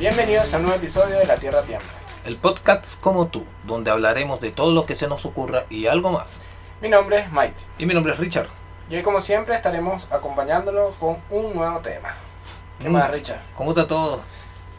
[0.00, 1.88] Bienvenidos a un nuevo episodio de La Tierra Tiembla.
[2.24, 6.10] El podcast como tú, donde hablaremos de todo lo que se nos ocurra y algo
[6.10, 6.40] más.
[6.80, 8.48] Mi nombre es Maite Y mi nombre es Richard.
[8.88, 12.14] y hoy como siempre estaremos acompañándolos con un nuevo tema.
[12.80, 12.92] ¿Qué Mm.
[12.92, 13.40] más, Richard?
[13.54, 14.22] ¿Cómo está todo?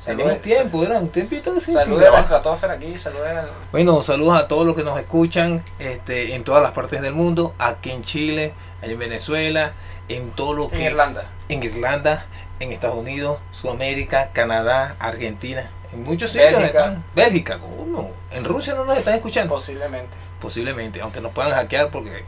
[0.04, 3.52] Tenemos tiempo, era un tiempito sin Salude a la estratosfera aquí, salude al...
[3.72, 7.54] Bueno, saludos a todos los que nos escuchan este, en todas las partes del mundo,
[7.60, 9.74] aquí en Chile, en Venezuela,
[10.10, 11.22] en todo lo En que es- Irlanda.
[11.50, 12.26] en Irlanda,
[12.62, 16.52] en Estados Unidos, Sudamérica, Canadá, Argentina, en muchos sitios.
[16.54, 16.80] Bélgica.
[16.80, 18.10] están- Bélgica, ¿cómo no?
[18.36, 19.54] En Rusia no nos están escuchando.
[19.56, 20.16] Posiblemente.
[20.40, 22.24] Posiblemente, aunque nos puedan hackear porque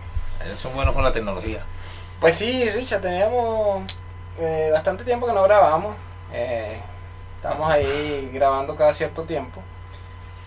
[0.58, 1.64] son buenos con la tecnología.
[2.20, 3.84] Pues sí, Richard, teníamos
[4.40, 5.96] eh, bastante tiempo que no grabamos.
[6.32, 6.78] Eh,
[7.36, 9.62] estamos ahí grabando cada cierto tiempo.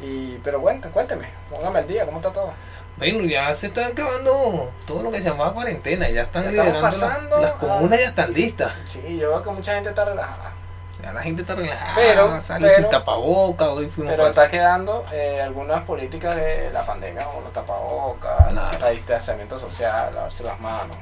[0.00, 2.52] Y, pero cuéntame, cuénteme, póngame al día, ¿cómo está todo?
[2.96, 6.80] Bueno, ya se está acabando todo lo que se llamaba cuarentena, ya están Ya liberando
[6.80, 8.72] las- pasando las, a- comunas ya están listas.
[8.86, 10.54] Sí, yo veo que mucha gente está relajada.
[11.02, 15.04] Ya la gente está relajada, Pero- sale pero- sin tapaboca, hoy fuimos Pero está quedando
[15.12, 18.86] eh, algunas políticas de la pandemia, como los tapabocas, Claro.
[18.88, 20.96] el distanciamiento social, lavarse las manos.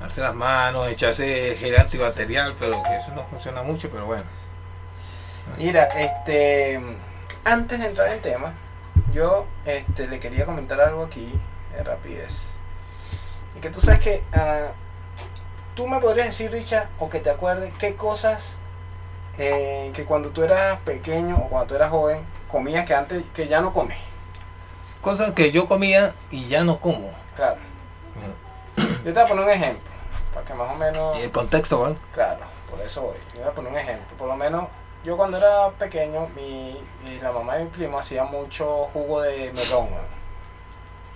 [0.00, 4.24] darse las manos, echarse gel antibacterial, pero que eso no funciona mucho, pero bueno.
[5.56, 6.80] Mira, este,
[7.44, 8.54] antes de entrar en tema,
[9.12, 11.32] yo este, le quería comentar algo aquí,
[11.74, 12.58] de rapidez.
[13.56, 14.72] Y que tú sabes que, ah,
[15.74, 18.60] tú me podrías decir, Richard, o que te acuerdes, qué cosas
[19.38, 23.48] eh, que cuando tú eras pequeño o cuando tú eras joven, comías que antes, que
[23.48, 23.98] ya no comes.
[25.00, 27.12] Cosas que yo comía y ya no como.
[27.36, 27.58] Claro.
[28.76, 29.90] Yo te voy a poner un ejemplo,
[30.34, 31.18] para que más o menos...
[31.18, 31.96] Y el contexto, ¿vale?
[32.12, 33.16] Claro, por eso voy.
[33.34, 34.16] Yo voy a poner un ejemplo.
[34.16, 34.68] Por lo menos,
[35.08, 39.50] yo cuando era pequeño, mi, y la mamá de mi primo hacía mucho jugo de
[39.54, 39.88] melón.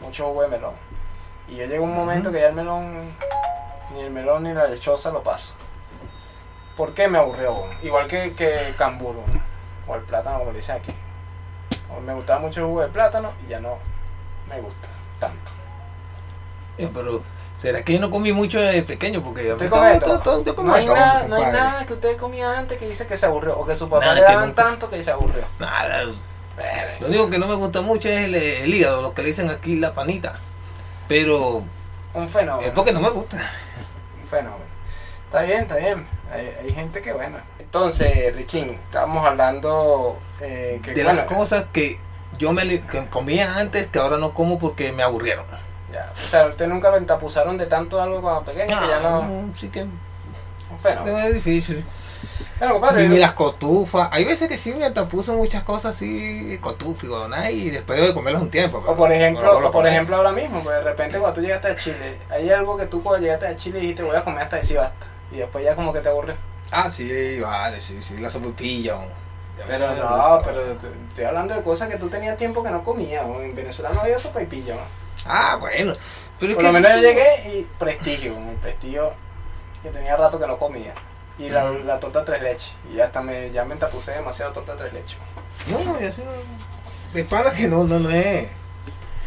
[0.01, 0.73] Mucho jugo de melón.
[1.47, 3.15] Y yo llegué a un momento que ya el melón,
[3.93, 5.57] ni el melón ni la lechosa lo paso.
[6.75, 7.55] ¿Por qué me aburrió?
[7.83, 9.43] Igual que, que el cambur, weón.
[9.87, 10.95] o el plátano, como le dicen aquí.
[11.95, 13.77] O Me gustaba mucho el jugo de plátano y ya no
[14.49, 14.89] me gusta
[15.21, 15.53] tanto.
[16.78, 17.22] Eh, Pero,
[17.62, 19.23] ¿será que yo no comí mucho de pequeño?
[19.23, 20.19] Porque yo estaba- todo.
[20.19, 23.06] todo- yo No hay, todo, nada, no hay nada que usted comía antes que dice
[23.06, 24.62] que se aburrió o que su papá Nada le que daban nunca.
[24.65, 25.45] tanto que se aburrió.
[25.61, 26.03] Nada.
[27.01, 29.49] Lo único que no me gusta mucho es el, el hígado, lo que le dicen
[29.49, 30.39] aquí la panita.
[31.09, 31.65] Pero
[32.15, 32.67] Un fenómeno.
[32.67, 33.37] es porque no me gusta.
[34.21, 34.65] Un fenómeno.
[35.25, 36.06] Está bien, está bien.
[36.33, 37.39] Hay, hay gente que bueno.
[37.59, 41.99] Entonces, Richín, estábamos hablando eh, que De bueno, las cosas que
[42.39, 45.47] yo me que comía antes que ahora no como porque me aburrieron.
[45.92, 49.22] Ya, o sea, usted nunca lo entapuzaron de tanto algo cuando pequeño que ya no.
[49.22, 51.19] no, sí que Un fenómeno.
[51.19, 51.84] es difícil.
[52.58, 54.08] Compadre, Ni las cotufas.
[54.12, 57.04] Hay veces que sí me tapuso muchas cosas así, cotufas
[57.50, 58.78] y y después de comerlas un tiempo.
[58.86, 61.76] o por ejemplo, o por ejemplo ahora mismo, pues de repente cuando tú llegaste a
[61.76, 64.76] Chile, hay algo que tú cuando llegaste a Chile dijiste voy a comer hasta decir
[64.76, 65.06] basta.
[65.32, 66.34] Y después ya como que te aburrió.
[66.70, 71.98] Ah, sí, vale, sí, sí, la ya Pero no, pero estoy hablando de cosas que
[71.98, 73.24] tú tenías tiempo que no comías.
[73.26, 74.74] En Venezuela no había sopa y pillo.
[74.74, 75.02] ¿no?
[75.27, 75.94] Ah, bueno.
[76.41, 79.12] Pero Por lo menos yo llegué y prestigio, el prestigio
[79.83, 80.93] que tenía rato que no comía.
[81.38, 82.72] Y la, la torta tres leches.
[82.93, 85.19] Y ya hasta me, ya me entapusé demasiado torta tres leches.
[85.69, 86.31] No, ya sí, no.
[87.15, 88.49] De pana que no, no, no es.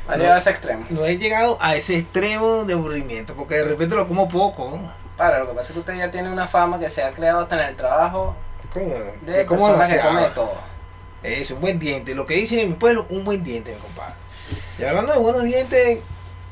[0.08, 0.18] Ha No.
[0.18, 0.86] llegado a ese extremo.
[0.90, 4.80] No he llegado a ese extremo de aburrimiento, porque de repente lo como poco.
[5.18, 7.42] Para, lo que pasa es que usted ya tiene una fama que se ha creado
[7.42, 8.36] hasta en el trabajo
[8.74, 10.54] de de como personas que come todo.
[11.24, 12.14] Es un buen diente.
[12.14, 14.14] Lo que dicen en mi pueblo, un buen diente, mi compadre.
[14.80, 16.00] Y hablando de buenos dientes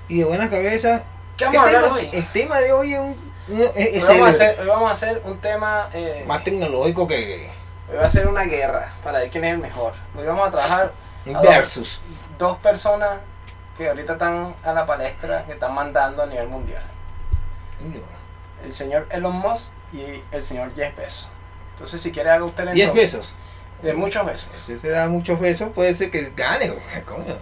[0.07, 1.03] y de buenas cabezas,
[1.37, 2.09] ¿Qué vamos a hablar tema- hoy?
[2.13, 3.17] El tema de hoy es, un,
[3.75, 5.89] es- Hoy vamos, a hacer, hoy vamos a hacer un tema.
[5.93, 7.51] eh, más tecnológico que
[7.89, 9.93] hoy va a ser una guerra para ver quién es el mejor.
[10.17, 10.91] Hoy vamos a trabajar
[11.33, 12.01] ¿A versus.
[12.37, 13.19] dos personas
[13.77, 16.83] que ahorita están a la palestra, que están mandando a nivel mundial.
[18.63, 21.29] El señor Elon Musk y el señor Jeff Bezos.
[21.73, 23.13] Entonces, si quiere haga usted el 10 entonces.
[23.13, 23.35] besos.
[23.81, 24.55] De muchos besos.
[24.55, 26.69] Si se da muchos besos, puede ser que gane,
[27.05, 27.35] coño.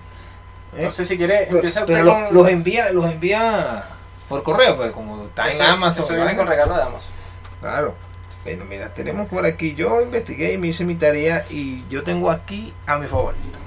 [0.73, 0.77] ¿Eh?
[0.77, 2.33] Entonces, si quiere, empieza usted pero los, con...
[2.33, 3.85] los envía, los envía
[4.29, 6.03] por correo, pues como está eso, en Amazon.
[6.06, 7.12] Eso viene con regalo de Amazon.
[7.59, 7.95] Claro.
[8.44, 12.31] Bueno, mira, tenemos por aquí, yo investigué y me hice mi tarea y yo tengo
[12.31, 13.59] aquí a mi favorito.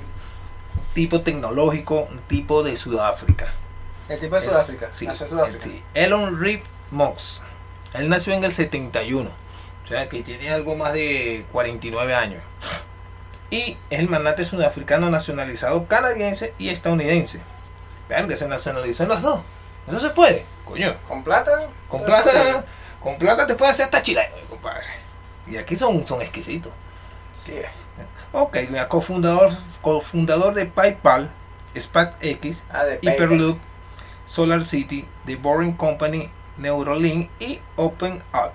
[0.74, 3.46] Un tipo tecnológico, un tipo de Sudáfrica.
[4.08, 4.88] El tipo de Es- Sudáfrica.
[4.90, 5.66] sí, nació en Sudáfrica.
[5.94, 7.42] Elon Rip Mox.
[7.92, 9.30] Él nació en el 71.
[9.84, 12.42] O sea que tiene algo más de 49 años.
[13.54, 17.40] Y el magnate sudafricano nacionalizado canadiense y estadounidense.
[18.08, 19.40] Vean que se nacionalizó en los dos.
[19.86, 20.94] Eso se puede, coño.
[21.06, 21.68] Con plata.
[21.88, 22.64] Con plata,
[23.00, 24.86] con plata te puede hacer hasta chileno, compadre.
[25.46, 26.72] Y aquí son, son exquisitos.
[27.36, 27.60] Sí.
[28.32, 28.56] Ok,
[28.88, 29.52] cofundador,
[29.82, 31.30] cofundador de PayPal,
[31.78, 32.84] SpaceX, Ah.
[33.02, 33.58] Hyperloop,
[34.26, 38.50] Solar City, The Boring Company, Neuralink y OpenAI.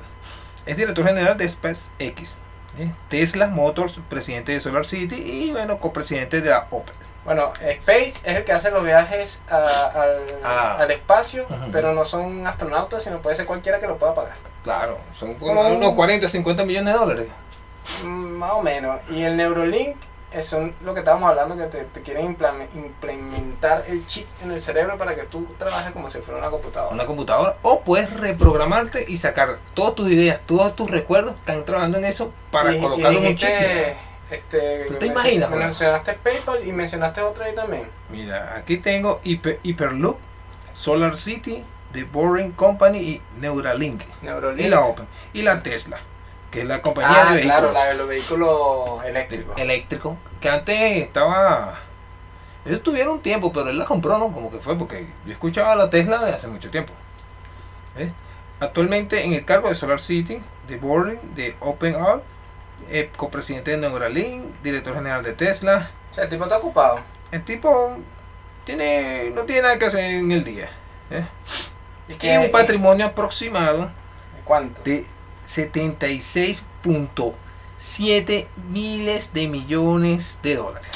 [0.65, 2.37] Es director general de SpaceX.
[2.79, 2.91] ¿Eh?
[3.09, 6.95] Tesla Motors, presidente de Solar City y bueno, copresidente de la Opel.
[7.25, 9.57] Bueno, Space es el que hace los viajes a-
[10.01, 10.77] al, Ah.
[10.79, 14.33] al espacio, pero no son astronautas, sino puede ser cualquiera que lo pueda pagar.
[14.63, 17.27] Claro, son como unos un- 40, 50 millones de dólares.
[18.03, 18.07] Mm,
[18.39, 18.99] Más o menos.
[19.09, 19.95] Y el Neurolink,
[20.31, 22.37] eso es lo que estábamos hablando, que te, te quieren
[22.75, 26.93] implementar el chip en el cerebro para que tú trabajes como si fuera una computadora.
[26.93, 27.55] Una computadora.
[27.61, 32.31] O puedes reprogramarte y sacar todas tus ideas, todos tus recuerdos, están trabajando en eso
[32.51, 33.49] para Y- y colocarlo en un chip.
[33.49, 33.97] dijiste,
[34.29, 35.49] Este, ¿Tú te imaginas?
[35.49, 37.87] Mencionaste PayPal y mencionaste otra ahí también.
[38.09, 40.17] Mira, aquí tengo Hyper- Hyperloop,
[40.75, 44.03] Solar City, The Boring Company y Neuralink.
[44.21, 44.67] Neurolink.
[44.67, 45.07] Y la Open.
[45.33, 45.99] Y la Tesla,
[46.51, 49.57] que es la compañía ah, de claro, vehículos la de los vehículos eléctricos.
[49.57, 50.17] eléctricos.
[50.41, 51.79] Que antes estaba...
[52.65, 54.31] Ellos tuvieron un tiempo, pero él la compró, ¿no?
[54.31, 56.93] Como que fue, porque yo escuchaba la Tesla de hace mucho tiempo.
[57.97, 58.11] ¿Eh?
[58.59, 62.21] Actualmente en el cargo de Solar City, de Boring, de OpenAI,
[62.89, 65.89] eh, copresidente de Neuralink, director general de Tesla.
[66.11, 66.99] O sea, el tipo está ocupado.
[67.31, 67.97] El tipo
[68.65, 70.69] tiene, no tiene nada que hacer en el día.
[71.11, 71.25] ¿eh?
[72.07, 73.91] ¿Y Tiene un patrimonio aproximado
[74.43, 74.81] ¿Cuánto?
[74.83, 75.05] de
[75.49, 80.89] 76.7 miles de millones de dólares.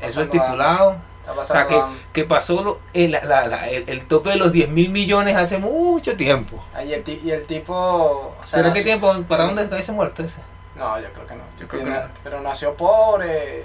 [0.00, 0.96] Eso es estipulado.
[1.36, 1.82] O sea, que,
[2.12, 5.58] que pasó lo- el, la- la- el- el tope de los 10 mil millones hace
[5.58, 6.62] mucho tiempo.
[6.72, 7.74] Ah, y, el y el tipo.
[7.74, 9.12] O sea, ¿Será que nació- tiempo?
[9.26, 10.40] ¿Para dónde está ese muerto ese?
[10.76, 11.42] No, yo creo que no.
[11.58, 11.96] Yo creo que no.
[12.22, 13.64] Pero nació pobre.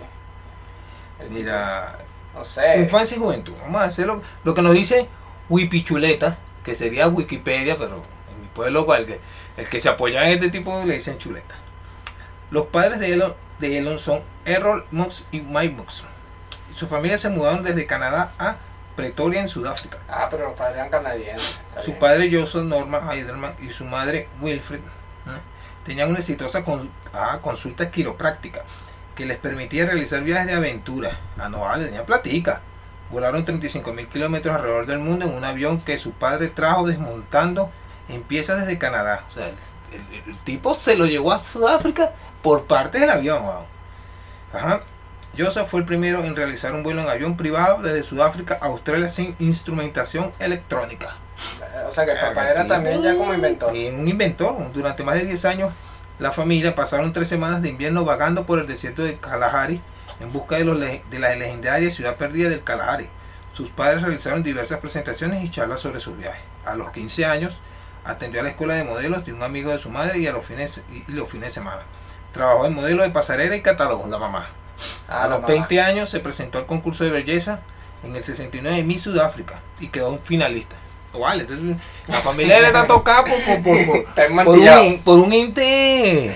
[1.19, 2.79] El Mira, tipo, no sé.
[2.79, 3.53] infancia y juventud.
[3.61, 5.07] Vamos a hacer lo, lo que nos dice
[5.49, 8.01] Wipichuleta, que sería Wikipedia, pero
[8.31, 9.19] en mi pueblo el que,
[9.61, 11.55] el que se apoya en este tipo le dicen chuleta.
[12.49, 16.05] Los padres de Elon, de Elon son Errol Musk y Mike Musk.
[16.75, 18.57] Su familia se mudaron desde Canadá a
[18.95, 19.99] Pretoria en Sudáfrica.
[20.09, 21.61] Ah, pero los padres eran canadienses.
[21.81, 21.99] Su bien.
[21.99, 25.39] padre Joseph Norman Heiderman y su madre Wilfred ¿eh?
[25.85, 26.63] tenían una exitosa
[27.13, 28.63] ah, consulta quiropráctica
[29.15, 31.19] que les permitía realizar viajes de aventura.
[31.37, 32.61] Ah, no vale, tenían platica.
[33.11, 37.71] Volaron 35 mil kilómetros alrededor del mundo en un avión que su padre trajo desmontando
[38.11, 39.25] en piezas desde Canadá.
[39.27, 42.11] O sea, el, tipo se lo llevó a Sudáfrica
[42.41, 43.43] por parte del avión.
[43.43, 43.65] wow.
[44.53, 44.83] Ajá.
[45.37, 49.07] Joseph fue el primero en realizar un vuelo en avión privado desde Sudáfrica a Australia
[49.07, 51.15] sin instrumentación electrónica.
[51.87, 53.75] O sea, que el papá era también ya como inventor.
[53.75, 54.71] y un inventor.
[54.73, 55.71] Durante más de 10 años,
[56.19, 59.81] la familia pasaron tres semanas de invierno vagando por el desierto de Kalahari
[60.19, 63.07] en busca de, los de la legendaria ciudad perdida del Kalahari.
[63.53, 66.43] Sus padres realizaron diversas presentaciones y charlas sobre sus viajes.
[66.65, 67.57] A los 15 años,
[68.03, 70.45] atendió a la escuela de modelos de un amigo de su madre y, a los
[70.45, 71.81] fines, y los fines de semana.
[72.33, 74.47] Trabajó en modelo de pasarela y catálogos, la mamá.
[75.07, 75.47] Ah, a los mamá.
[75.53, 77.59] 20 años se presentó al concurso de belleza
[78.03, 80.75] en el 69 de Miss Sudáfrica y quedó un finalista.
[81.13, 81.75] Vale, entonces,
[82.07, 86.33] la familia le está tocada por, por, por, por- un, por un ente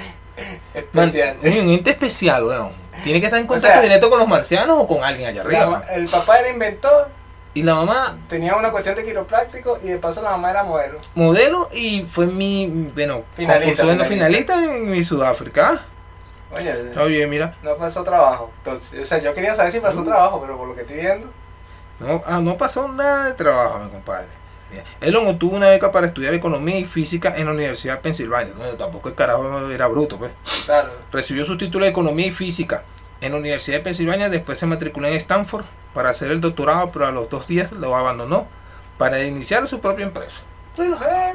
[0.91, 1.37] man- Especial.
[1.41, 2.69] un ente especial, weón.
[3.03, 5.59] Tiene que estar en contacto sea, directo con los marcianos o con alguien allá arriba.
[5.61, 5.83] La- man.
[5.93, 7.09] el papá era inventor,
[7.55, 10.97] Y la mamá, tenía una cuestión de quiropráctico y de paso la mamá era modelo.
[11.15, 14.05] modelo y fue mi, bueno, Finalista, finalista.
[14.05, 15.81] finalista en mi Sudáfrica.
[16.51, 18.51] Oye, Oye, mira, no pasó trabajo.
[18.57, 21.27] Entonces, o sea, yo quería saber si pasó trabajo, pero por lo que estoy viendo.
[21.99, 24.27] No, ah, no pasó nada de trabajo, mi compadre.
[24.99, 28.53] Elon obtuvo una beca para estudiar economía y física en la Universidad de Pensilvania.
[28.77, 30.33] Tampoco el carajo era bruto, pues.
[30.65, 30.91] Claro.
[31.09, 32.83] Recibió su título de economía y física
[33.21, 34.27] en la Universidad de Pensilvania.
[34.29, 35.63] Después se matriculó en Stanford
[35.95, 38.45] para hacer el doctorado, pero a los dos días lo abandonó
[38.99, 40.35] para iniciar su propia empresa.
[40.77, 41.33] Eh, eh,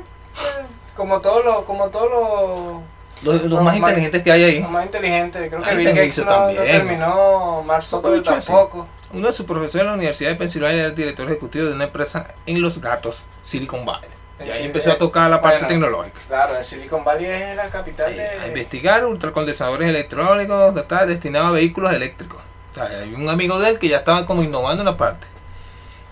[0.94, 2.82] como todos los, como todos
[3.22, 4.60] los, Los, más inteligentes que hay ahí.
[4.60, 8.46] los más inteligentes, creo que Bill Gates no, terminó, Mark Zuckerberg así.
[8.52, 8.86] tampoco.
[9.12, 11.84] Uno de sus profesores en la Universidad de Pensilvania era el director ejecutivo de una
[11.84, 14.08] empresa en Los Gatos, Silicon Valley.
[14.38, 15.68] Y ahí Sí, empezó eh, a tocar la parte bueno.
[15.68, 16.20] tecnológica.
[16.28, 18.48] Claro, el Silicon Valley es la capital Eh, a de...
[18.48, 22.40] investigar ultracondensadores electrónicos, está destinado a vehículos eléctricos.
[22.72, 25.26] O sea, hay un amigo de él que ya estaba como innovando en la parte.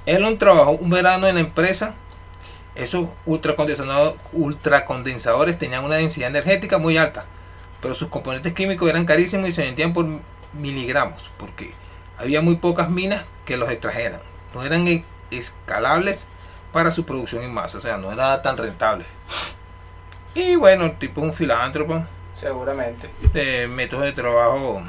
[0.07, 1.95] Elon trabajó un verano en la empresa.
[2.75, 7.27] Esos ultracondensadores, ultracondensadores tenían una densidad energética muy alta,
[7.81, 10.07] pero sus componentes químicos eran carísimos y se vendían por
[10.53, 11.73] miligramos, porque
[12.17, 14.21] había muy pocas minas que los extrajeran.
[14.55, 16.27] No eran e- escalables
[16.73, 19.05] para su producción en masa, o sea, no era tan rentable.
[20.35, 23.11] Y bueno, el tipo es un filántropo Seguramente.
[23.33, 24.83] de métodos de trabajo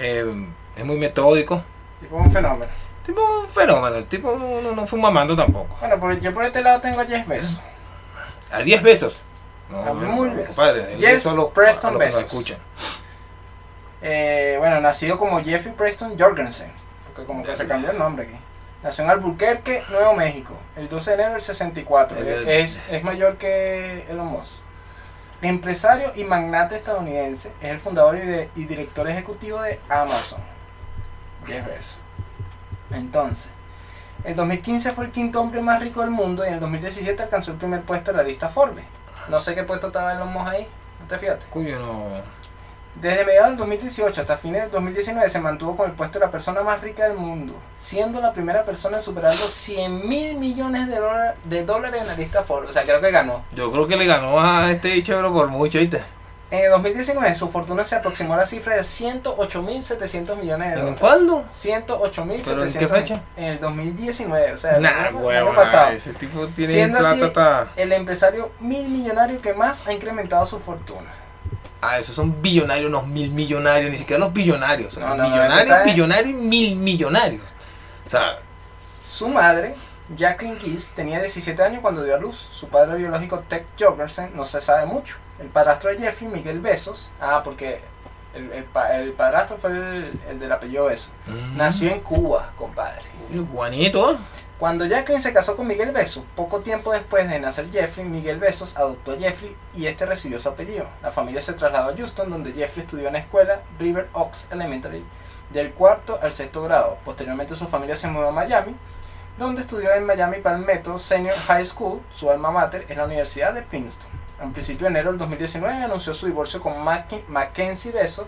[0.00, 1.62] eh, es muy metódico.
[2.00, 2.70] Tipo un fenómeno.
[3.04, 5.76] Tipo un fenómeno, el tipo no, no, no fue mamando tampoco.
[5.80, 7.60] Bueno, por, yo por este lado tengo a Jeff Bezos.
[8.52, 9.22] A 10 besos.
[9.70, 10.56] No, A muy besos.
[10.56, 12.30] compadre, Yes, eso lo- Preston a lo que nos Bezos.
[12.32, 12.58] escuchan.
[14.02, 16.72] Eh, bueno, nacido como Jeffrey Preston Jorgensen,
[17.06, 18.36] porque como que se cambió el nombre aquí.
[18.82, 22.18] Nació en Albuquerque, Nuevo México, el 12 de enero del 64.
[22.18, 24.64] Eh, Es, es mayor que Elon Musk.
[25.42, 27.52] Empresario y magnate estadounidense.
[27.60, 30.40] Es el fundador y, de- y director ejecutivo de Amazon.
[31.46, 32.00] 10 Bezos.
[32.90, 33.50] Entonces,
[34.24, 37.52] el 2015 fue el quinto hombre más rico del mundo y en el 2017 alcanzó
[37.52, 38.84] el primer puesto en la lista Forbes.
[39.28, 40.68] No sé qué puesto estaba Elon Musk ahí,
[41.00, 41.46] no te fíjate.
[41.46, 42.39] Cuyo no.
[43.00, 46.30] Desde mediados del 2018 hasta fines del 2019 se mantuvo con el puesto de la
[46.30, 50.86] persona más rica del mundo, siendo la primera persona en superar los 100 mil millones
[50.86, 52.70] de, dólar- de dólares en la lista Forbes.
[52.70, 53.42] O sea, creo que ganó.
[53.54, 56.02] Yo creo que le ganó a este bicho, pero por mucho, ¿viste?
[56.50, 60.68] En el 2019 su fortuna se aproximó a la cifra de 108 mil 700 millones
[60.70, 61.00] de ¿En dólares.
[61.00, 61.44] cuándo?
[61.46, 63.22] 108 mil ¿Pero en qué fecha?
[63.36, 65.92] En el 2019, o sea, el Nah, el huevo, año pasado.
[65.92, 70.44] ese tipo tiene Siendo plata así- hasta- El empresario mil millonario que más ha incrementado
[70.44, 71.08] su fortuna.
[71.82, 74.96] Ah, esos son billonarios, no mil millonarios, ni siquiera los billonarios.
[74.96, 77.42] O sea, No, no, millonarios, billonarios y mil millonarios.
[78.06, 78.38] O sea,
[79.02, 79.74] Su madre,
[80.14, 82.48] Jacqueline Keys, tenía 17 años cuando dio a luz.
[82.52, 85.16] Su padre biológico, Ted Jorgensen, no se sabe mucho.
[85.38, 87.80] El padrastro de Jeffrey, Miguel Besos, ah, porque
[88.34, 91.12] el, el pa- el padrastro fue el, el del apellido Besos.
[91.56, 93.02] Nació en Cuba, compadre.
[93.52, 94.18] Juanito.
[94.60, 98.76] Cuando Jacqueline se casó con Miguel Besos, poco tiempo después de nacer Jeffrey, Miguel Besos
[98.76, 100.86] adoptó a Jeffrey y este recibió su apellido.
[101.00, 105.02] La familia se trasladó a Houston, donde Jeffrey estudió en la escuela River Oaks Elementary
[105.50, 106.98] del cuarto al sexto grado.
[107.06, 108.76] Posteriormente su familia se mudó a Miami,
[109.38, 112.02] donde estudió en Miami Palmetto Senior High School.
[112.10, 114.10] Su alma mater es la Universidad de Princeton.
[114.42, 116.74] En principio de enero del 2019 anunció su divorcio con
[117.28, 118.26] Mackenzie Besos,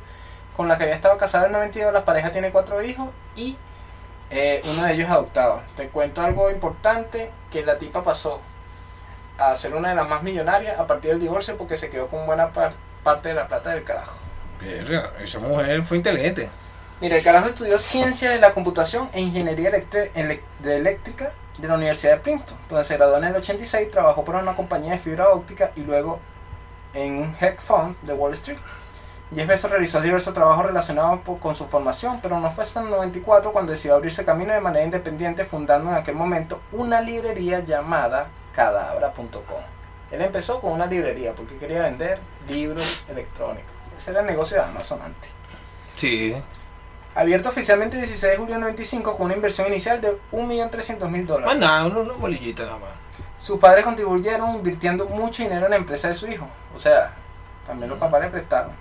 [0.57, 1.93] con la que había estado casada en el 92.
[1.93, 3.59] La pareja tiene cuatro hijos y
[4.33, 5.63] eh, uno de ellos adoptado.
[5.77, 8.41] Te cuento algo importante, que la tipa pasó
[9.39, 12.27] a ser una de las más millonarias a partir del divorcio porque se quedó con
[12.27, 12.75] buena par-
[13.05, 14.17] parte de la plata del carajo.
[14.61, 16.49] Verga, esa mujer fue inteligente.
[17.01, 20.11] Mira, el carajo estudió ciencia de la computación e ingeniería de
[20.77, 24.55] eléctrica de la Universidad de Princeton, donde se graduó en el 86, trabajó para una
[24.55, 26.21] compañía de fibra óptica y luego
[26.95, 28.59] en un hedge fund de Wall Street.
[29.35, 33.53] Jeff Bezos realizó diversos trabajos relacionados con su formación, pero no fue hasta el 94
[33.53, 39.61] cuando decidió abrirse camino de manera independiente, fundando en aquel momento una librería llamada cadabra.com.
[40.11, 43.73] Él empezó con una librería porque quería vender libros electrónicos.
[43.97, 45.31] Ese era el negocio de Amazon antes.
[45.97, 46.35] Sí.
[47.15, 51.27] Abierto oficialmente el 16 de julio del 95 con una inversión inicial de 1.300.000 Más
[51.27, 51.59] dólares.
[51.59, 52.91] nada, una, una bolillita nada más.
[53.39, 56.47] Sus padres contribuyeron invirtiendo mucho dinero en la empresa de su hijo.
[56.75, 57.15] O sea,
[57.67, 58.73] también los papás le prestaron.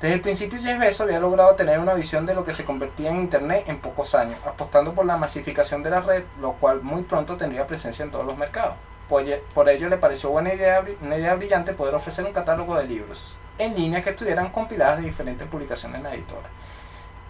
[0.00, 3.10] Desde el principio Jeff Bezos había logrado tener una visión de lo que se convertía
[3.10, 7.02] en Internet en pocos años, apostando por la masificación de la red, lo cual muy
[7.02, 8.76] pronto tendría presencia en todos los mercados.
[9.08, 13.36] Por ello le pareció buena idea, una idea brillante poder ofrecer un catálogo de libros
[13.58, 16.48] en línea que estuvieran compiladas de diferentes publicaciones en la editora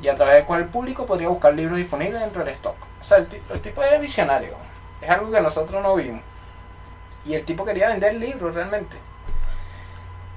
[0.01, 2.77] y a través del cual el público podría buscar libros disponibles dentro del stock.
[3.01, 4.57] O sea, el, el tipo es visionario,
[5.01, 6.23] es algo que nosotros no vimos.
[7.25, 8.97] Y el tipo quería vender libros realmente.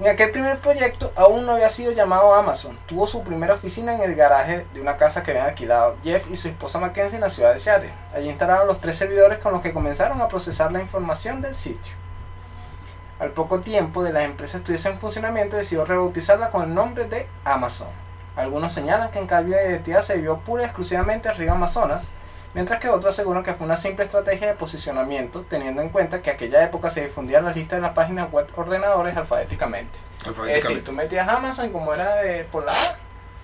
[0.02, 2.76] En aquel primer proyecto aún no había sido llamado Amazon.
[2.88, 6.36] Tuvo su primera oficina en el garaje de una casa que habían alquilado Jeff y
[6.36, 7.94] su esposa Mackenzie en la ciudad de Seattle.
[8.12, 11.94] Allí instalaron los tres servidores con los que comenzaron a procesar la información del sitio.
[13.20, 17.28] Al poco tiempo de la empresa estuviese en funcionamiento, decidió rebautizarla con el nombre de
[17.46, 17.90] Amazon.
[18.36, 22.10] Algunos señalan que en cambio de identidad se debió pura y exclusivamente a Río Amazonas,
[22.54, 26.30] mientras que otros aseguran que fue una simple estrategia de posicionamiento, teniendo en cuenta que
[26.32, 29.98] aquella época se difundían las listas de las páginas web ordenadores alfabéticamente.
[30.48, 32.98] Es decir, tú metías Amazon como era de por la A,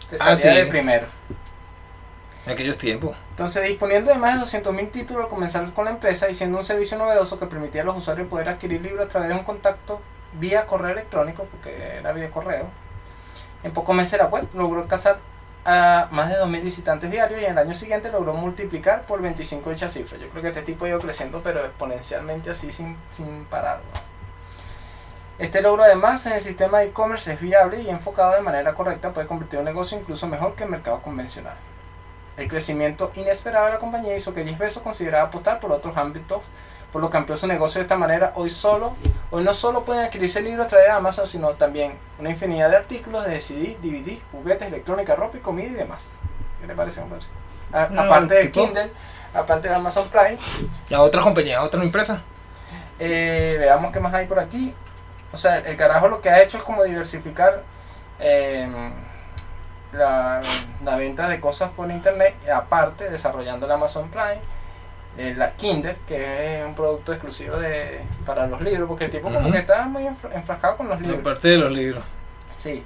[0.09, 0.59] te Ah, salía sí.
[0.59, 1.07] de primero.
[2.45, 3.15] En aquellos tiempos.
[3.31, 6.63] Entonces, disponiendo de más de 200.000 títulos al comenzar con la empresa y siendo un
[6.63, 10.01] servicio novedoso que permitía a los usuarios poder adquirir libros a través de un contacto
[10.33, 12.67] vía correo electrónico, porque era vía correo,
[13.63, 15.19] en pocos meses la web logró alcanzar
[15.69, 19.69] a más de 2.000 visitantes diarios y en el año siguiente logró multiplicar por 25
[19.69, 20.17] dicha cifra.
[20.17, 23.81] Yo creo que este tipo ha ido creciendo, pero exponencialmente así sin, sin parar.
[25.37, 29.11] Este logro además en el sistema de e-commerce es viable y enfocado de manera correcta
[29.11, 31.57] puede convertir un negocio incluso mejor que el mercado convencional.
[32.37, 36.43] El crecimiento inesperado de la compañía hizo que Jeff Bezos considerara apostar por otros ámbitos,
[36.97, 38.31] por lo que amplió su negocio de esta manera.
[38.33, 38.95] Hoy solo,
[39.29, 42.75] hoy no solo pueden adquirirse libros a través de Amazon, sino también una infinidad de
[42.75, 46.13] artículos de CD, DVD, juguetes, electrónica, ropa y comida y demás.
[46.59, 47.27] ¿Qué le parece, compadre?
[47.91, 48.91] No, aparte del Kindle,
[49.31, 50.39] aparte de Amazon Prime,
[50.89, 52.19] ¿Y a otra compañía, a otra empresa?
[52.97, 54.73] eh, veamos qué más hay por aquí.
[55.31, 57.61] O sea, el carajo lo que ha hecho es como diversificar
[58.19, 58.67] eh,
[59.91, 60.41] la,
[60.83, 64.41] la venta de cosas por internet, aparte desarrollando el Amazon Prime,
[65.17, 69.29] eh, la Kindle, que es un producto exclusivo de, para los libros, porque el tipo
[69.29, 69.51] como Ujú.
[69.51, 71.19] que está muy enfra- enfrascado con los libros.
[71.21, 72.03] Aparte de los libros.
[72.57, 72.83] Sí.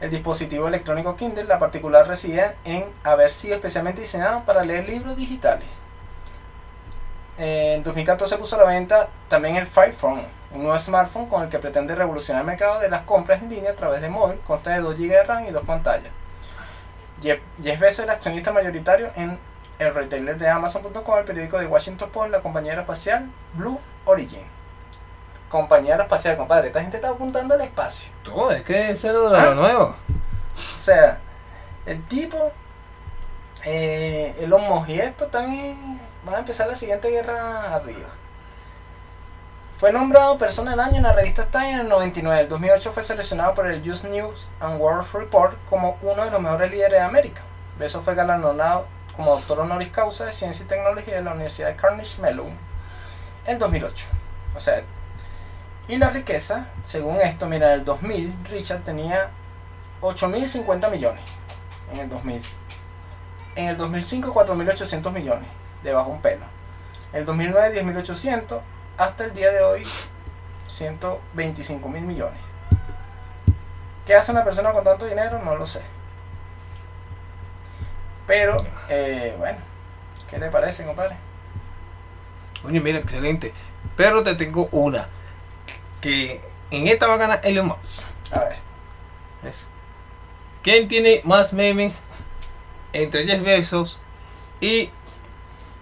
[0.00, 5.16] El dispositivo electrónico Kindle, la particular reside en haber sido especialmente diseñado para leer libros
[5.16, 5.66] digitales.
[7.36, 10.22] En 2014 puso a la venta también el Fire Phone,
[10.52, 13.70] un nuevo smartphone con el que pretende revolucionar el mercado de las compras en línea
[13.72, 16.10] a través de móvil, consta de 2 GB de RAM y dos pantallas.
[17.22, 17.40] Jeff
[17.80, 19.38] Bezos es el accionista mayoritario en
[19.78, 24.42] el retailer de Amazon.com, el periódico de Washington Post, la compañía aeroespacial Blue Origin.
[25.48, 28.10] Compañía aeroespacial, compadre, esta gente está apuntando al espacio.
[28.22, 29.44] Todo, es que es lo de Ah.
[29.46, 29.84] lo nuevo.
[29.84, 31.18] O sea,
[31.86, 32.50] el tipo,
[33.64, 38.08] eh, Elon Musk y esto en- van a empezar la siguiente guerra arriba.
[39.78, 42.38] Fue nombrado persona del año en la revista Time en el 99.
[42.40, 46.30] En el 2008 fue seleccionado por el Just News and World Report como uno de
[46.32, 47.42] los mejores líderes de América.
[47.78, 48.86] Beso fue galardonado
[49.18, 52.56] como doctor honoris causa de Ciencia y Tecnología de la Universidad de Carnegie Mellon
[53.46, 54.06] en 2008.
[54.54, 54.84] O sea,
[55.88, 59.30] y la riqueza, según esto, mira, en el 2000 Richard tenía
[60.02, 61.24] 8.050 millones
[61.92, 62.42] en el 2000.
[63.56, 65.48] En el 2005 4.800 millones,
[65.82, 66.44] debajo un pelo.
[67.12, 68.60] En el 2009 10.800,
[68.98, 69.84] hasta el día de hoy
[70.68, 72.38] 125 mil millones.
[74.06, 75.42] ¿Qué hace una persona con tanto dinero?
[75.42, 75.82] No lo sé.
[78.28, 79.58] Pero, eh, bueno,
[80.30, 81.16] ¿qué le parece, compadre?
[82.62, 83.52] Oye, mira, excelente.
[83.96, 85.08] Pero te tengo una.
[86.00, 88.04] Que en esta va a ganar Elon Musk.
[88.30, 88.56] A ver,
[89.42, 89.66] ¿Ves?
[90.62, 92.02] ¿Quién tiene más memes
[92.92, 94.00] entre Jeff Bezos
[94.60, 94.90] y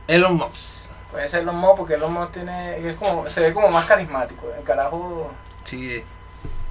[0.07, 0.77] Elon Musk?
[1.11, 4.47] puede ser Elon Musk porque Elon Musk tiene, es como, se ve como más carismático.
[4.57, 5.33] El carajo,
[5.65, 6.05] Sí, de-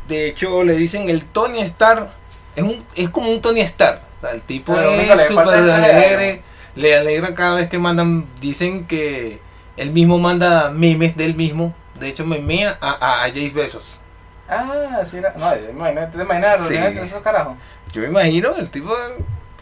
[0.07, 2.09] de hecho le dicen el Tony Stark.
[2.55, 4.01] Es, un, es como un Tony Stark.
[4.31, 6.41] El tipo Pero es súper alegre.
[6.75, 8.25] Le alegra cada vez que mandan.
[8.41, 9.39] Dicen que
[9.77, 11.73] él mismo manda memes del mismo.
[11.99, 14.01] De hecho, memea a, a, a Jeff Bezos.
[14.49, 16.75] ah, sí, era, no, imagínate, ¿tú te imaginas Sí.
[16.75, 17.55] esos carajos?
[17.93, 18.93] Yo me imagino el tipo.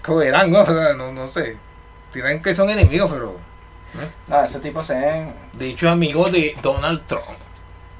[0.04, 0.62] Como verán, ¿no?
[0.62, 1.58] O sea, no, no sé.
[2.14, 3.38] Dirán que son enemigos, pero.
[4.28, 7.24] No, ese tipo se ven, De hecho, amigo de Donald Trump.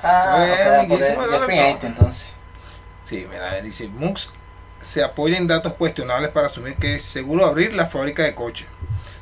[0.02, 2.34] ah, o sea, Bueno, por me Jeffrey entonces.
[3.04, 4.34] Sí, mira, dice, Musk
[4.84, 8.68] se apoya en datos cuestionables para asumir que es seguro abrir la fábrica de coches,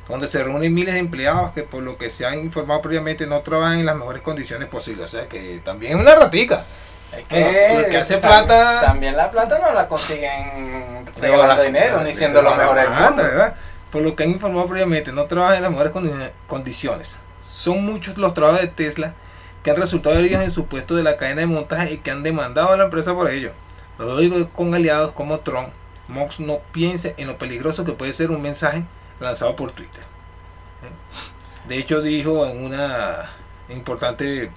[0.10, 3.42] donde se reúnen miles de empleados que por lo que se han informado previamente no
[3.42, 5.06] trabajan en las mejores condiciones posibles.
[5.06, 6.64] O sea que también es una ratica.
[7.14, 12.02] Es Bueno, lo que hace tam- plata- También la plata no la consiguen regalando dinero,
[12.04, 13.24] ni siendo los baja mejores del mundo.
[13.24, 13.56] ¿verdad?
[13.92, 17.18] Por lo que han informado previamente, no trabajan en las mejores condi- condiciones.
[17.46, 19.14] Son muchos los trabajos de Tesla
[19.64, 22.24] que han resultado heridos en su puesto de la cadena de montaje y que han
[22.24, 23.52] demandado a la empresa por ello.
[24.02, 25.70] Lo digo con aliados como Trump,
[26.08, 28.84] Mox no piense en lo peligroso que puede ser un mensaje
[29.20, 30.04] lanzado por Twitter.
[31.68, 33.30] De hecho dijo en una
[33.70, 34.50] importante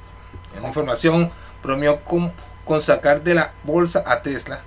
[0.57, 1.30] información,
[1.62, 2.33] bromeó con,
[2.80, 4.62] sacar de la bolsa a Tesla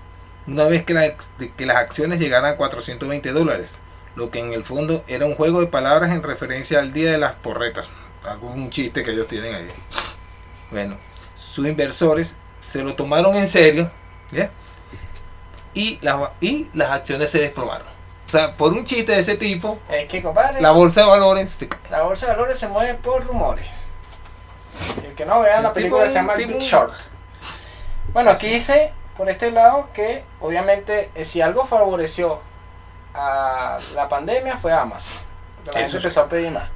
[0.46, 1.16] una vez que, la
[1.58, 3.80] que las acciones llegaran a 420 dólares,
[4.16, 7.18] lo que en el fondo era un juego de palabras en referencia al día de
[7.18, 7.90] las porretas,
[8.24, 9.68] algún chiste que ellos tienen ahí.
[10.70, 10.98] Bueno,
[11.36, 13.90] sus inversores se lo tomaron en serio
[14.32, 14.52] ¿ya?
[15.78, 17.86] Y, las, y las acciones se desplomaron.
[18.26, 21.52] O sea, por un chiste de ese tipo, Es que, compadre, la bolsa de valores
[21.52, 23.68] se la bolsa de valores se mueve por rumores.
[25.06, 26.94] El que no vea El la película tipo- se llama Big Short.
[28.14, 32.40] Bueno, aquí dice por este lado que obviamente eh, si algo favoreció
[33.14, 35.14] a la pandemia fue Amazon.
[35.66, 35.98] La gente sí.
[35.98, 36.70] empezó a pedir más.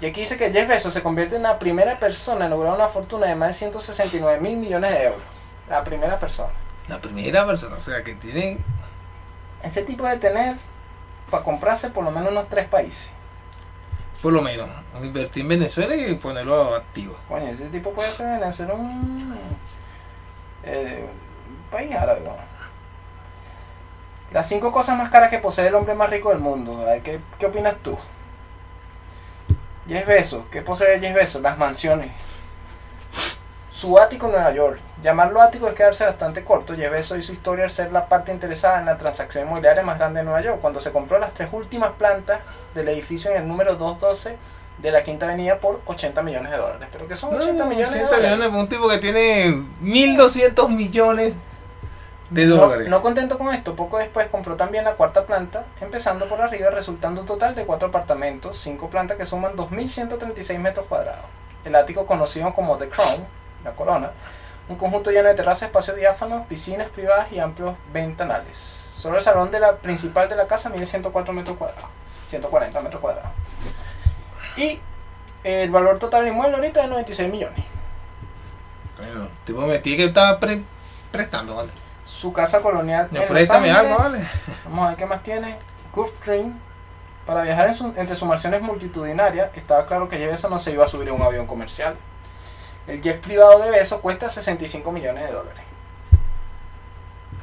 [0.00, 2.88] Y aquí dice que Jeff Bezos se convierte en la primera persona en lograr una
[2.88, 5.22] fortuna de más de 169 mil millones de euros.
[5.68, 6.52] La primera persona.
[6.88, 8.62] La primera persona, o sea, que tienen
[9.62, 10.56] Ese tipo de tener
[11.30, 13.10] para comprarse por lo menos unos tres países.
[14.20, 14.68] por lo menos
[15.02, 17.16] invertir en Venezuela y ponerlo activo.
[17.28, 19.36] Coño, ese tipo puede ser Venezuela un,
[20.64, 21.04] eh,
[21.48, 22.20] un país árabe.
[22.24, 22.36] ¿no?
[24.32, 26.84] Las cinco cosas más caras que posee el hombre más rico del mundo.
[27.02, 27.96] ¿Qué, qué opinas tú?
[29.88, 30.44] Jeff Bezos.
[30.50, 31.42] ¿Qué posee Jeff Bezos?
[31.42, 32.12] Las mansiones.
[33.72, 34.78] Su ático en Nueva York.
[35.00, 36.74] Llamarlo ático es quedarse bastante corto.
[36.76, 40.20] Jeff Bezos hizo historia al ser la parte interesada en la transacción inmobiliaria más grande
[40.20, 42.40] de Nueva York, cuando se compró las tres últimas plantas
[42.74, 44.36] del edificio en el número 212
[44.76, 46.86] de la Quinta Avenida por 80 millones de dólares.
[46.92, 48.38] ¿Pero qué son 80 No, millones de 80 dólares?
[48.38, 51.32] millones, un tipo que tiene 1200 millones
[52.28, 52.88] de No, dólares.
[52.90, 57.22] no contento con esto, poco después compró también la cuarta planta, empezando por arriba, resultando
[57.22, 61.24] un total de cuatro apartamentos, cinco plantas que suman 2.136 metros cuadrados.
[61.64, 63.26] El ático conocido como The Crown,
[63.64, 64.10] la corona,
[64.68, 68.56] un conjunto lleno de terrazas, espacios diáfanos, piscinas privadas y amplios ventanales.
[68.94, 71.90] Solo el salón de la principal de la casa mide 104 metros cuadrados,
[72.28, 73.30] 140 metros cuadrados.
[74.56, 74.80] Y
[75.44, 77.64] el valor total del inmueble ahorita es 96 millones.
[79.00, 80.62] El tipo metí que estaba pre-
[81.10, 81.70] prestando, ¿vale?
[82.04, 84.30] Su casa colonial No, en Los préstame algo, Ángeles.
[84.64, 85.58] Vamos a ver qué más tiene.
[85.92, 86.58] Gulfstream.
[87.26, 90.84] Para viajar en su- entre sumarciones multitudinarias, estaba claro que Jeff Bezos no se iba
[90.84, 91.96] a subir a un avión comercial.
[92.86, 95.62] El jet privado de Beso cuesta 65 millones de dólares.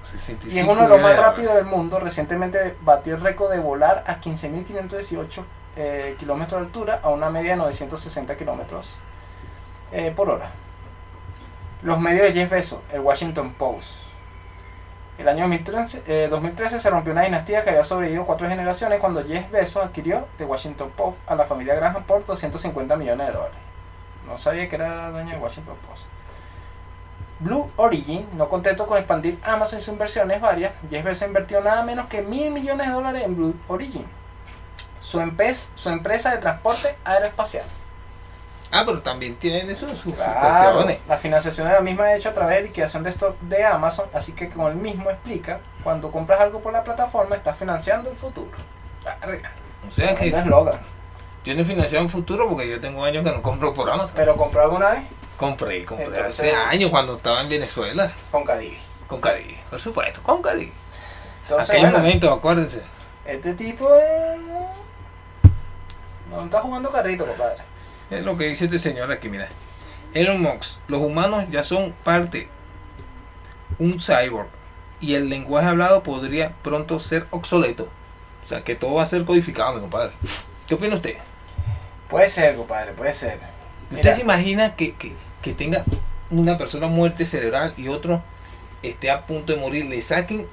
[0.04, 2.00] 65 Y es uno de los más rápidos del mundo.
[2.00, 5.44] Recientemente batió el récord de volar a 15.518
[5.76, 9.00] eh, kilómetros de altura a una media de 960 kilómetros
[9.92, 10.52] eh, por hora.
[11.84, 14.10] Los medios de Jeff Bezos, el Washington Post.
[15.18, 19.26] El año 2013, eh, 2013 se rompió una dinastía que había sobrevivido cuatro generaciones cuando
[19.26, 23.69] Jeff Bezos adquirió The Washington Post a la familia Graham por 250 millones de dólares.
[24.30, 26.04] No sabía que era dueño de Washington Post.
[27.40, 31.84] Blue Origin, no contento con expandir Amazon y sus inversiones varias, Jeff Bezos invirtió nada
[31.84, 34.06] menos que mil millones de dólares en Blue Origin,
[35.00, 37.66] su, empresa de transporte aeroespacial.
[38.72, 42.34] Ah, pero también tienen eso sus Claro, la financiación de la misma es hecha a
[42.36, 46.40] través de liquidación de stock de Amazon, así que como el mismo explica, cuando compras
[46.42, 48.52] algo por la plataforma estás financiando el futuro.
[49.88, 50.78] O sea que tremendo
[51.42, 51.46] eslogan.
[51.46, 54.14] yo no he financiado en futuro porque yo tengo años que no compro por Amazon.
[54.16, 55.04] Pero compró alguna vez
[55.38, 58.12] Compré, compré Entonces- hace años cuando estaba en Venezuela.
[58.32, 58.78] con Cadivi.
[59.08, 60.72] Con Cadi, por supuesto, con Cadi.
[61.44, 62.82] Entonces, Aquellos bueno, momentos, acuérdense.
[63.26, 64.38] este tipo es...
[66.30, 67.64] no está jugando carrito, compadre.
[68.12, 69.50] Es lo que dice este señor aquí, mira.
[70.14, 72.50] Elon Musk, los humanos ya son parte,
[73.80, 74.48] un cyborg,
[75.00, 77.88] y el lenguaje hablado podría pronto ser obsoleto.
[78.44, 80.12] O sea, que todo va a ser codificado, mi compadre.
[80.68, 81.18] ¿Qué opina usted?
[82.10, 83.40] Puede ser, compadre, puede ser.
[83.92, 84.16] ¿Usted Mira.
[84.16, 85.84] se imagina que, que, que tenga
[86.32, 88.22] una persona muerte cerebral y otro
[88.84, 89.86] esté a punto de morir?
[89.86, 90.48] Le saquen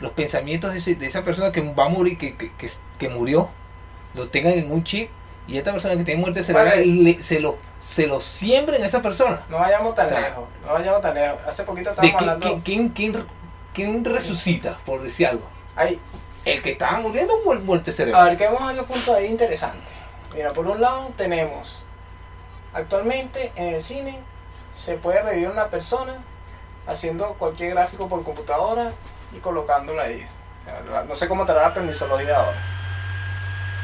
[0.00, 3.50] los pensamientos de, ese- de esa persona que va a morir, que, que, murió,
[4.14, 5.10] lo tengan en un chip
[5.46, 6.86] y esta persona que tiene muerte cerebral Vale.
[6.86, 9.42] le- se, lo, se lo siembren a esa persona.
[9.50, 11.38] No vayamos tan O sea, lejos, no vayamos tan lejos.
[11.46, 12.62] Hace poquito ¿De estábamos quién, hablando...
[12.64, 13.26] quién, quién, quién-
[13.74, 15.42] quién resucita, por decir algo?
[15.76, 15.98] Ay,
[16.44, 18.28] El que estaba muriendo muerte A cerebral.
[18.30, 19.82] ver, que vemos varios puntos ahí interesantes.
[20.34, 21.84] Mira, por un lado tenemos,
[22.72, 24.20] actualmente en el cine
[24.76, 26.14] se puede revivir una persona
[26.86, 28.92] haciendo cualquier gráfico por computadora
[29.34, 30.24] y colocándolo ahí.
[30.60, 32.58] O sea, la- no sé cómo estará la permisología ahora.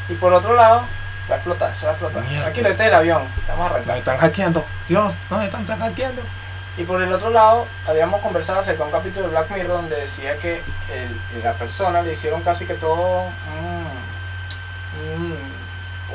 [0.09, 0.83] Y por otro lado,
[1.29, 2.23] va a explotar, eso va a explotar.
[2.25, 2.47] Mierda.
[2.49, 3.99] Aquí vete el avión, estamos Nos arrancando.
[3.99, 4.65] están hackeando.
[4.89, 6.23] Dios, nos están hackeando.
[6.79, 9.97] Y por el otro lado, habíamos conversado acerca de un capítulo de Black Mirror donde
[9.97, 10.61] decía que
[10.93, 13.25] el- la persona le hicieron casi que todo.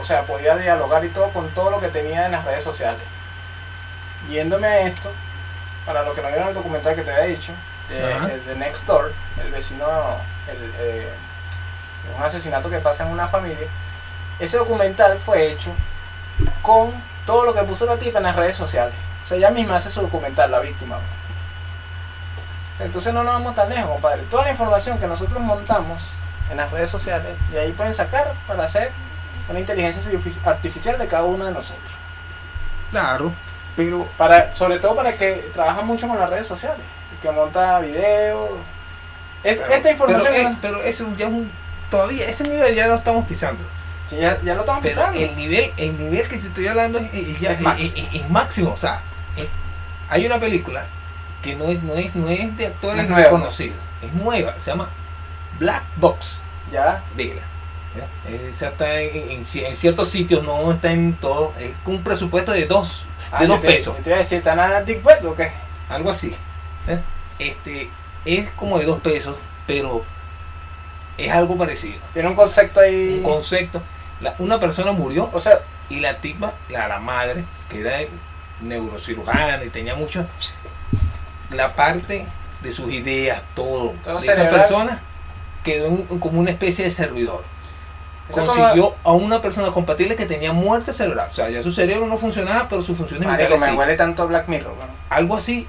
[0.02, 3.02] O sea, podía dialogar y todo con todo lo que tenía en las redes sociales.
[4.30, 5.12] Yéndome a esto,
[5.86, 7.54] para los que no vieron el documental que te había dicho,
[7.88, 9.86] de, de Next Door, el vecino,
[10.48, 11.10] el, eh,
[12.18, 13.68] un asesinato que pasa en una familia.
[14.40, 15.72] Ese documental fue hecho
[16.62, 16.94] con
[17.26, 18.96] todo lo que puso la tipa en las redes sociales.
[19.24, 20.98] O sea, ella misma hace su documental, la víctima.
[22.74, 24.24] O sea, entonces no nos vamos tan lejos, compadre.
[24.24, 26.04] Toda la información que nosotros montamos
[26.50, 28.92] en las redes sociales, de ahí pueden sacar para hacer
[29.52, 30.02] una inteligencia
[30.46, 31.90] artificial de cada uno de nosotros.
[32.90, 33.32] Claro,
[33.76, 36.82] pero Para, sobre todo para que trabaja mucho con las redes sociales,
[37.22, 38.50] que monta videos.
[39.44, 40.58] Esta información...
[40.62, 41.52] Pero, eso ya es un.
[41.90, 43.64] Todavía, ese nivel ya lo estamos pisando.
[44.08, 45.20] sí, ya, ya lo estamos Pero pensando.
[45.20, 48.72] el nivel, el nivel que te estoy hablando es, es- ya- Es máximo.
[48.72, 49.02] O sea,
[50.10, 50.86] hay una película
[51.42, 53.78] que no es, no es, no es de actores reconocidos.
[54.02, 54.90] Es nueva, se llama
[55.60, 56.42] Black Box.
[56.72, 57.42] Ya, Vela.
[57.96, 58.08] ¿Ya?
[58.50, 61.54] Esa está en, en ci- en ciertos sitios, no está en todo.
[61.60, 63.96] Es con un presupuesto de dos, Ah, de dos te- pesos.
[64.04, 65.52] Te iba a decir, ¿están a Dick Web o qué?
[65.90, 66.36] algo así.
[66.88, 67.00] ¿eh?
[67.40, 67.90] Este
[68.26, 69.36] es como de dos pesos,
[69.68, 70.04] pero
[71.18, 72.00] es algo parecido.
[72.14, 73.16] Tiene un concepto ahí.
[73.18, 73.82] Un concepto.
[74.22, 77.98] La- una persona murió O sea, y la tipa, la, la madre, que era
[78.62, 80.26] neurocirujana y tenía mucho,
[81.50, 82.26] la parte
[82.62, 84.60] de sus ideas, todo, Todo de esa cerebral.
[84.62, 85.02] persona
[85.64, 87.44] quedó en como una especie de servidor.
[88.32, 91.30] Eso es como- Consiguió a una persona compatible que tenía muerte cerebral.
[91.32, 93.74] O sea, ya su cerebro no funcionaba, pero sus funciones vitales me sí.
[93.76, 94.74] huele tanto a Black Mirror.
[95.10, 95.68] Algo así.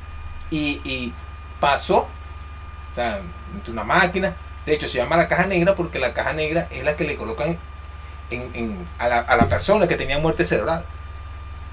[0.51, 1.12] Y, y
[1.61, 3.20] pasó o sea,
[3.68, 4.35] una máquina.
[4.66, 7.16] De hecho, se llama la caja negra porque la caja negra es la que le
[7.16, 7.59] colocan
[8.31, 10.85] en, en- a, la, a la persona que tenía muerte cerebral.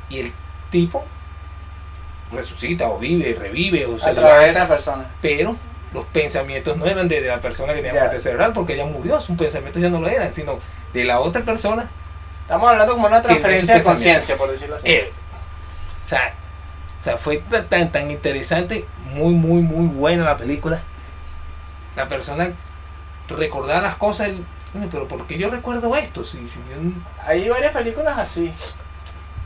[0.10, 0.34] Y el
[0.72, 1.06] tipo
[2.32, 5.06] resucita o vive, revive o se A través de esa persona.
[5.22, 5.56] pero
[5.94, 8.00] los pensamientos no eran de, de la persona que tenía Ya.
[8.02, 10.60] muerte cerebral porque ella murió, sus pensamientos ya no lo eran, sino
[10.94, 11.90] de la otra persona.
[12.42, 14.88] Estamos hablando como una transferencia de conciencia, por decirlo así.
[14.92, 15.10] él.
[16.04, 16.34] O sea,
[17.02, 20.82] o sea, fue ta- tan, tan interesante, muy, muy, muy buena la película.
[21.96, 22.52] La persona
[23.30, 26.24] recordaba las cosas, y, "Coño, pero ¿por qué yo recuerdo esto?
[26.24, 26.92] Si, si yo-
[27.26, 28.54] Hay varias películas así.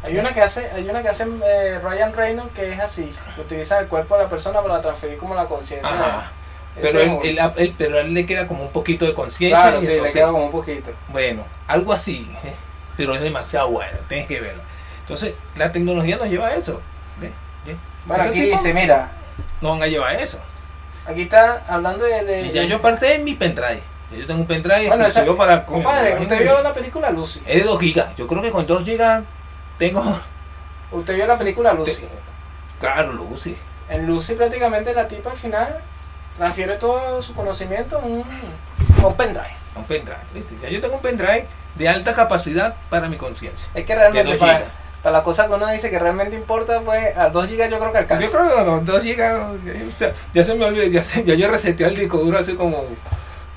[0.03, 3.41] Hay una que hace, hay una que hace eh, Ryan Reynolds que es así, que
[3.41, 5.89] utiliza el cuerpo de la persona para transferir como la conciencia.
[6.81, 9.61] Pero él, él- él- pero a él le queda como un poquito de conciencia.
[9.61, 10.91] claro, sí, le entonces- queda como un poquito.
[11.09, 12.53] Bueno, algo así, ¿eh?
[12.97, 14.61] pero es demasiado bueno, tienes que verlo.
[15.01, 16.81] Entonces, la tecnología nos lleva a eso.
[18.05, 19.11] Bueno, Esos aquí dice, mira,
[19.61, 20.37] No van a llevar eso.
[21.05, 22.23] aquí está hablando de...
[22.25, 23.81] de- Y ya yo aparté en mi pendrive.
[24.11, 25.65] Yo tengo un pendrive Bueno, esa- exclusivo para...
[25.65, 27.41] Compadre, usted vio la película Lucy.
[27.45, 28.15] Es de 2 gigas.
[28.17, 29.23] Yo creo que con 2 gigas
[29.77, 30.01] tengo...
[30.91, 32.01] Usted vio la película Lucy.
[32.03, 32.09] te-
[32.79, 33.55] Claro, Lucy.
[33.89, 35.77] En Lucy prácticamente la tipa al final
[36.37, 38.23] transfiere todo su conocimiento a un,
[39.01, 39.55] a un pendrive.
[39.75, 40.17] Un pendrive.
[40.33, 40.55] ¿viste?
[40.61, 43.67] Ya yo tengo un pendrive de alta capacidad para mi conciencia.
[43.73, 44.63] Es que realmente 2 para,
[45.01, 47.91] para la cosa que uno dice que realmente importa, pues a 2 gigas yo creo
[47.91, 48.27] que Yo alcanza.
[48.37, 49.41] creo que los 2 gigas...
[49.51, 50.85] o sea, ya se me olvidó.
[50.87, 52.83] Ya, se- ya yo reseteé el disco duro hace como...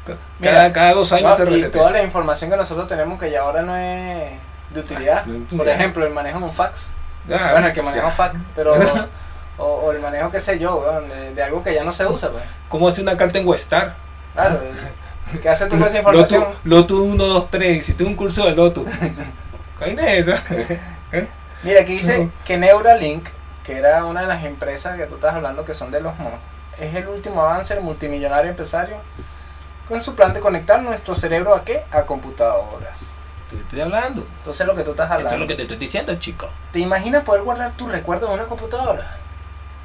[0.07, 1.73] ca- Mira, Cada, cada dos años No, se y resetea.
[1.73, 4.33] toda la información que nosotros tenemos que ya ahora no es
[4.77, 5.25] de utilidad.
[5.57, 6.93] Por ejemplo, el manejo de un fax.
[7.31, 8.75] Ah, bueno, el que maneja un fax, pero...
[9.59, 12.31] O, o el manejo, qué sé yo, de, de algo que ya no se usa,
[12.31, 12.45] pues.
[12.69, 13.95] ¿Cómo hace una carta en Westar?
[14.35, 14.61] Claro.
[15.41, 16.45] ¿Qué haces tú con esa información?
[16.65, 17.77] Lotu, Lotu 1, 2, 3.
[17.79, 18.85] Hiciste un curso de Lotu.
[19.79, 20.45] ¿Cuál es esa?
[21.63, 22.33] Mira, aquí dice No.
[22.45, 23.29] que Neuralink,
[23.65, 26.35] que era una de las empresas que tú estás hablando que son de los MOS,
[26.79, 28.97] es el último avance del multimillonario empresario
[29.89, 31.83] con su plan de conectar nuestro cerebro a qué?
[31.93, 33.19] A computadoras.
[33.57, 34.27] Te estoy hablando.
[34.39, 35.35] Entonces lo que tú estás Esto hablando.
[35.35, 36.49] es lo que te estoy diciendo, chico.
[36.73, 39.19] ¿Te imaginas poder guardar tus recuerdos en una computadora?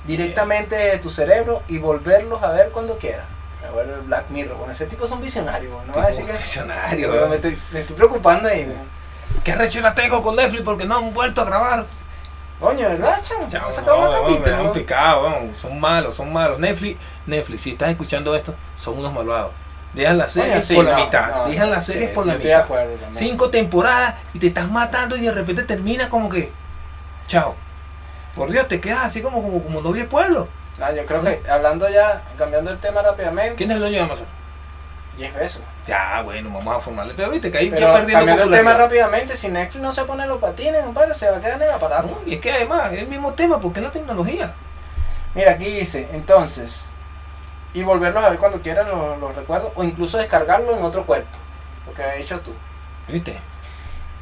[0.05, 3.25] Directamente de tu cerebro y volverlos a ver cuando quieras.
[3.62, 4.57] Me vuelve Black Mirror.
[4.57, 5.73] Bueno, ese tipo son visionarios.
[5.86, 6.34] No va a decir que.
[6.34, 8.63] Visionario, Pero me, estoy, me estoy preocupando ahí.
[8.65, 8.89] weón.
[9.43, 11.86] ¿Qué recho la tengo con Netflix porque no han vuelto a grabar?
[12.60, 13.49] Coño, ¿verdad, chamo?
[13.49, 16.60] Sacado no, no, me han picado, son malos, son malos.
[16.60, 19.51] Netflix, Netflix, si estás escuchando esto, son unos malvados.
[19.93, 21.36] Dejan las series sí, por la no, mitad.
[21.36, 22.62] no, Dejan las series sí, por la mitad.
[22.62, 22.93] acuerdo.
[23.12, 26.51] Cinco temporadas y te estás matando y de repente termina como que.
[27.27, 27.56] Chao.
[28.36, 30.47] Por Dios, te quedas así como, como, como de pueblo.
[30.77, 34.04] No, yo creo que hablando ya, cambiando el tema rápidamente, ¿Quién es el dueño de
[34.04, 34.27] Amazon?
[35.17, 35.62] Jeff Bezos.
[35.86, 37.13] Ya, bueno, vamos a formarle.
[37.15, 40.25] Pero viste que ahí Pero perdiendo cambiando el tema rápidamente, si Netflix no se pone
[40.25, 42.08] los patines, compadre, se va a quedar en el aparato.
[42.08, 44.54] No, y es que además es el mismo tema, porque es la tecnología.
[45.36, 46.90] Mira, aquí dice, entonces,
[47.73, 51.38] y volverlos a ver cuando quieran los, los recuerdos, o incluso descargarlo en otro cuerpo,
[51.88, 52.51] lo que has hecho tú.
[53.07, 53.39] ¿Viste?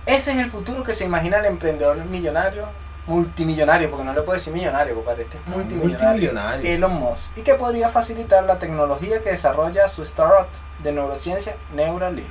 [0.06, 2.68] Ese es el futuro que se imagina el emprendedor millonario,
[3.06, 6.10] multimillonario, porque no le puedo decir millonario, compadre, este es multimillonario.
[6.10, 6.72] Multimillonario.
[6.72, 10.48] Elon Musk, y que podría facilitar la tecnología que desarrolla su startup
[10.82, 12.28] de neurociencia Neuralink.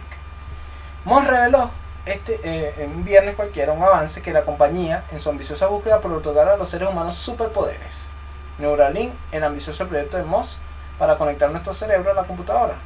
[1.05, 1.71] Musk reveló
[2.07, 6.01] este, eh, en un viernes cualquiera un avance que la compañía, en su ambiciosa búsqueda
[6.01, 8.09] por otorgar a los seres humanos superpoderes.
[8.59, 10.59] Neuralink, el ambicioso proyecto de Musk
[10.99, 12.77] para conectar nuestro cerebro a la computadora.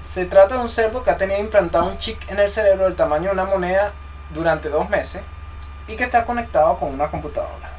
[0.00, 2.96] Se trata de un cerdo que ha tenido implantado un chip en el cerebro del
[2.96, 3.92] tamaño de una moneda
[4.34, 5.22] durante dos meses
[5.86, 7.70] y que está conectado con una computadora.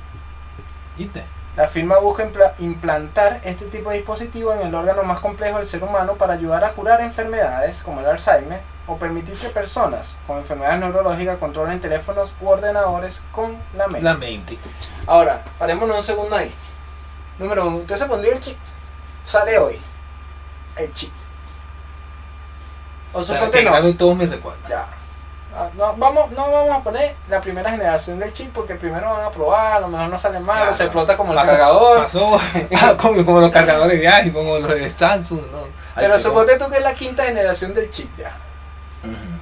[1.56, 5.66] La firma busca impla- implantar este tipo de dispositivo en el órgano más complejo del
[5.66, 10.38] ser humano para ayudar a curar enfermedades como el Alzheimer o permitir que personas con
[10.38, 14.04] enfermedades neurológicas controlen teléfonos u ordenadores con la mente.
[14.04, 14.58] La mente.
[15.08, 16.54] Ahora, parémonos un segundo ahí.
[17.40, 18.58] Número uno, ¿usted se pondría el chip?
[19.26, 19.80] Sale hoy.
[20.78, 21.12] El chip.
[23.14, 23.96] O suponte que no.
[23.98, 24.68] todos mis recuerdos.
[24.70, 24.88] Ya.
[25.58, 29.24] Ah, No, vamos, no vamos a poner la primera generación del chip porque primero van
[29.26, 30.72] a probar, a lo mejor no sale mal, Claro.
[30.72, 31.98] o se explota como el Pasó- cargador.
[32.04, 32.36] Pasó
[32.82, 35.42] ah, como, como los cargadores de iPhone, como los de Samsung.
[35.52, 35.60] ¿no?
[35.96, 38.38] Ay, Pero suponte tú que es la quinta generación del chip ya.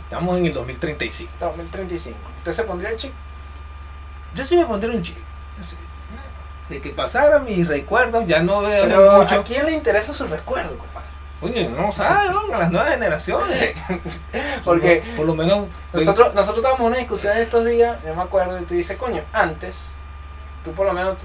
[0.03, 1.31] Estamos en el 2035.
[1.39, 2.17] 2035.
[2.39, 3.13] ¿Usted se pondría el chip?
[4.35, 5.17] Yo sí me pondré un chip.
[5.57, 5.77] Yo sí.
[6.73, 9.35] De que pasara mis recuerdos, ya no veo Pero mucho.
[9.35, 11.07] ¿a quién le interesa su recuerdo, compadre?
[11.39, 12.53] Coño, no sabe, ¿no?
[12.55, 13.75] A las nuevas generaciones.
[14.63, 15.67] Porque Por, por lo menos.
[15.91, 19.21] nosotros, nosotros estábamos en una discusión estos días, yo me acuerdo, y tú dices, coño,
[19.33, 19.91] antes,
[20.63, 21.17] tú por lo menos,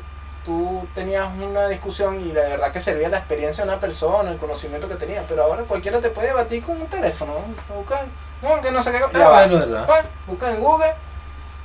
[0.45, 4.39] tú tenías una discusión y la verdad que servía la experiencia de una persona, el
[4.39, 7.75] conocimiento que tenía, pero ahora cualquiera te puede debatir con un teléfono, ¿no?
[7.75, 8.01] Busca,
[8.43, 8.99] no, que no sé qué.
[8.99, 10.05] Ah, bueno, ¿verdad?
[10.27, 10.93] Busca en Google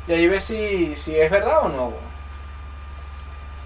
[0.08, 2.13] y ahí ves si, si es verdad o no.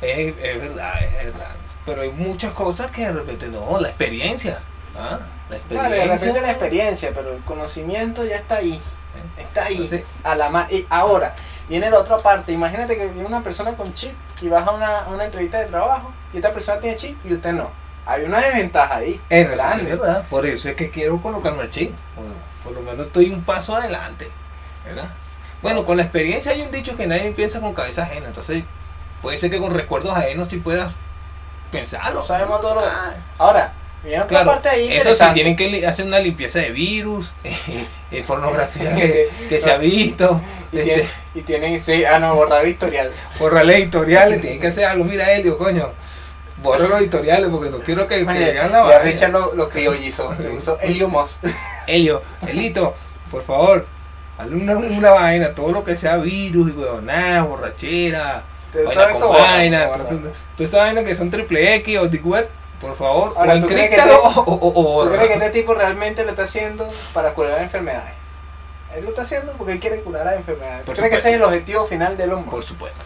[0.01, 1.55] Es, es verdad, es verdad.
[1.85, 4.59] Pero hay muchas cosas que de repente no, la experiencia.
[4.97, 5.19] ¿ah?
[5.49, 6.27] La Claro, de experiencia.
[6.27, 8.81] repente la experiencia, pero el conocimiento ya está ahí.
[9.37, 9.73] Está ahí.
[9.75, 11.33] Entonces, A la ma- y ahora,
[11.69, 12.51] viene la otra parte.
[12.51, 16.13] Imagínate que viene una persona con chip y vas a una, una entrevista de trabajo
[16.33, 17.71] y esta persona tiene chip y usted no.
[18.05, 19.19] Hay una desventaja ahí.
[19.29, 20.25] es verdad.
[20.29, 21.93] Por eso es que quiero colocarme el chip.
[22.15, 22.25] Por,
[22.63, 24.29] por lo menos estoy un paso adelante.
[24.85, 25.09] ¿Verdad?
[25.61, 28.27] Bueno, con la experiencia hay un dicho que nadie piensa con cabeza ajena.
[28.27, 28.63] Entonces,
[29.21, 30.93] puede ser que con recuerdos ajenos sí puedas
[31.71, 32.15] pensarlo.
[32.19, 34.91] No sabemos todo lo- Ah, Ahora, viene otra Claro, parte ahí.
[34.91, 39.77] eso sí, tienen que hacer una limpieza de virus, eh, pornografía que, que se ha
[39.77, 40.39] visto,
[40.71, 43.11] Y, este, tiene- y tienen, sí, ah, no, borrar historial.
[43.39, 45.03] borrar los editoriales, tienen que hacer algo.
[45.03, 45.91] Mira, Elio, coño,
[46.63, 48.99] borra los editoriales porque no quiero que, que Oye, vean la y a vaina.
[48.99, 50.33] Richard lo, lo criollizó.
[50.39, 51.39] Le puso Elio Moss.
[51.87, 52.95] Elio, Elito,
[53.29, 53.85] por favor,
[54.37, 58.43] hazle una, una vaina, todo lo que sea virus y huevonada, borrachera,
[58.85, 59.91] vaina todo con vaina,
[60.57, 62.49] tú- esta vaina que son triple X o Deep Web,
[62.81, 65.11] por favor, Ahora, o ¿tú crees que encríptalo te- o, o, o ¿Tú borra.
[65.15, 68.13] crees que este tipo realmente lo está haciendo para curar enfermedades?
[68.95, 70.81] Él lo está haciendo porque él quiere curar enfermedades.
[70.81, 72.51] ¿Tú Por crees que ese es el objetivo final de Elon Musk?
[72.51, 72.99] Por supuesto.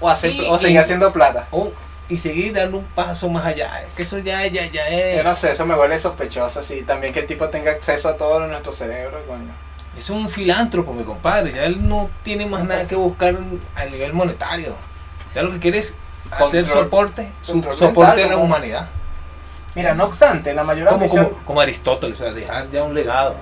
[0.00, 1.46] O, hacer, Y- o seguir y- haciendo plata.
[1.52, 1.72] O-
[2.08, 5.16] y seguir dando un paso más allá, que eso ya, ya, ya es...
[5.16, 6.82] Yo no sé, eso me huele sospechoso, así.
[6.82, 9.54] También que el tipo tenga acceso a todo nuestro cerebro, coño.
[9.96, 11.52] Es un filántropo, mi compadre.
[11.52, 13.36] Ya él no tiene más nada que buscar
[13.76, 14.74] a nivel monetario.
[15.34, 15.94] Ya lo que quiere es
[16.30, 18.88] hacer Control- soporte, su- soporte de la humanidad.
[19.74, 21.24] Mira, no obstante, la mayor Como, ambición...
[21.30, 23.36] como, como Aristóteles, o sea, dejar ya un legado.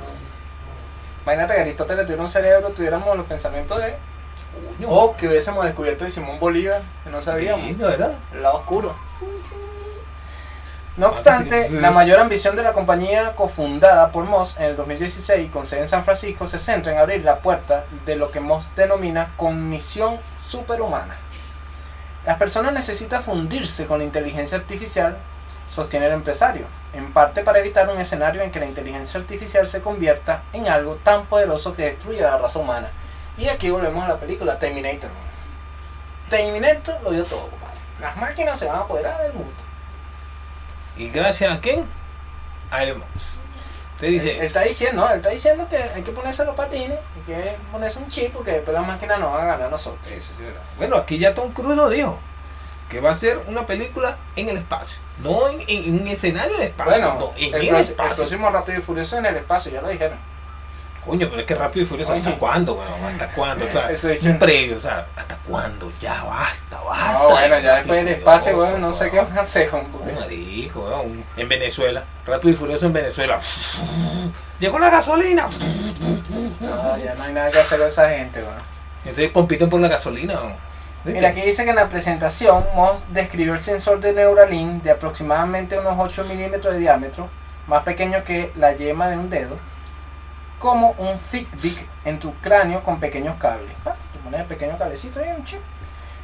[1.24, 3.96] Imagínate que Aristóteles tuviera un cerebro, tuviéramos los pensamientos de...
[4.87, 7.76] O que hubiésemos descubierto de Simón Bolívar, que no sabíamos.
[7.76, 8.14] Verdad.
[8.33, 8.94] El lado oscuro.
[10.96, 11.74] No obstante, sí.
[11.81, 15.88] la mayor ambición de la compañía cofundada por Moss en el 2016 con sede en
[15.88, 21.16] San Francisco se centra en abrir la puerta de lo que Moss denomina cognición superhumana.
[22.24, 25.16] Las personas necesitan fundirse con la inteligencia artificial,
[25.66, 29.80] sostiene el empresario, en parte para evitar un escenario en que la inteligencia artificial se
[29.80, 32.90] convierta en algo tan poderoso que destruya a la raza humana.
[33.38, 35.11] Y aquí volvemos a la película Terminator.
[36.28, 37.78] Terminator lo dio todo, compadre.
[38.00, 39.52] Las máquinas se van a apoderar del mundo.
[40.96, 41.87] ¿Y gracias a quién?
[42.70, 43.02] A Elon.
[44.00, 46.98] Usted Él, dice, él está diciendo, él está diciendo que hay que ponerse los patines,
[47.16, 50.06] hay que ponerse un chip porque después las máquinas nos van a ganar a nosotros.
[50.06, 50.62] Eso sí es verdad.
[50.78, 52.18] Bueno, aquí ya Tom Cruise lo dijo.
[52.88, 54.98] Que va a ser una película en el espacio.
[55.22, 56.90] No en, en un escenario del espacio.
[56.92, 58.16] Bueno, no, en el, el, pro- el espacio.
[58.16, 60.18] próximo Rápido y Furioso en el espacio, ya lo dijeron.
[61.11, 63.05] Coño, pero es que Rápido y Furioso, ¿hasta cuándo, weón?
[63.05, 63.64] ¿Hasta cuándo?
[63.64, 65.92] O sea, Eso un previo, o sea, ¿hasta cuándo?
[66.01, 67.18] Ya, basta, basta.
[67.18, 69.29] No, bueno, ya después del espacio, Furioso, weón, no sé qué weón.
[69.31, 70.12] van a hacer, hombre.
[70.12, 71.25] marico, weón.
[71.37, 73.40] En Venezuela, Rápido y Furioso en Venezuela.
[74.61, 75.49] Llegó la gasolina.
[76.61, 78.59] No, ya no hay nada que hacer con esa gente, weón.
[79.05, 80.55] Entonces compiten por la gasolina, weón.
[81.03, 85.77] Mira, aquí dice que en la presentación Moss describió el sensor de Neuralink de aproximadamente
[85.77, 87.29] unos 8 milímetros de diámetro,
[87.66, 89.59] más pequeño que la yema de un dedo,
[90.61, 93.73] como un Fitbit en tu cráneo con pequeños cables.
[94.23, 95.61] Pones el pequeño ahí, un chip.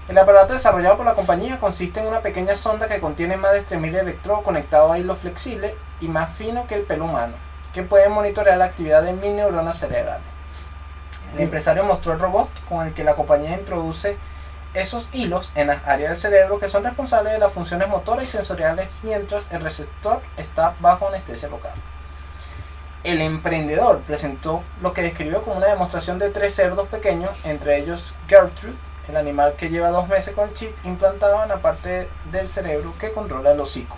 [0.09, 3.65] El aparato desarrollado por la compañía consiste en una pequeña sonda que contiene más de
[3.65, 7.35] 3.000 electrodos conectados a hilos flexibles y más fino que el pelo humano,
[7.73, 10.27] que pueden monitorear la actividad de mil neuronas cerebrales.
[11.33, 14.19] El empresario mostró el robot con el que la compañía introduce
[14.75, 18.29] esos hilos en las áreas del cerebro que son responsables de las funciones motoras y
[18.29, 21.73] sensoriales mientras el receptor está bajo anestesia local.
[23.07, 28.17] El emprendedor presentó lo que describió como una demostración de tres cerdos pequeños, entre ellos
[28.27, 28.75] Gertrude,
[29.07, 32.95] el animal que lleva dos meses con el chip implantado en la parte del cerebro
[32.99, 33.97] que controla el hocico.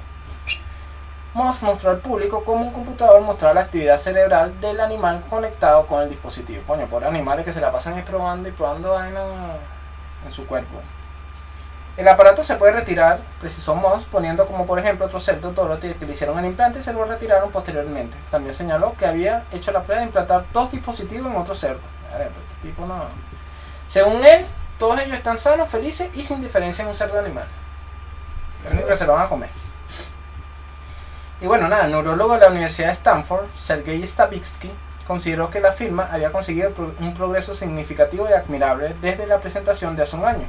[1.32, 6.02] Moss mostró al público cómo un computador mostraba la actividad cerebral del animal conectado con
[6.02, 6.62] el dispositivo.
[6.66, 9.22] Coño, por animales que se la pasan probando y probando vaina
[10.22, 10.82] en su cuerpo.
[11.98, 16.06] El aparato se puede retirar, precisó Moss, poniendo como por ejemplo otros cerdos Dorothy que
[16.06, 18.16] le hicieron el implante y se lo retiraron posteriormente.
[18.30, 21.82] También señaló que había hecho la prueba de implantar dos dispositivos en.
[22.14, 23.08] A ver, pues, este.
[23.88, 24.46] Según él,
[24.78, 27.48] todos ellos están sanos, felices y sin diferencia en un cerdo animal.
[28.62, 29.50] Lo único que se lo van a comer.
[31.40, 34.70] Y bueno, nada, el neurólogo de la Universidad de Stanford, Sergei Stavitsky,
[35.04, 40.04] consideró que la firma había conseguido un progreso significativo y admirable desde la presentación de
[40.04, 40.48] hace un año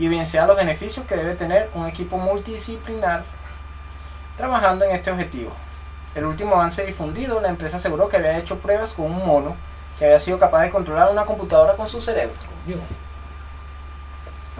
[0.00, 3.22] y evidenciar los beneficios que debe tener un equipo multidisciplinar
[4.34, 5.52] trabajando en este objetivo.
[6.14, 9.56] El último avance difundido, la empresa aseguró que había hecho pruebas con un mono
[9.98, 12.34] que había sido capaz de controlar una computadora con su cerebro.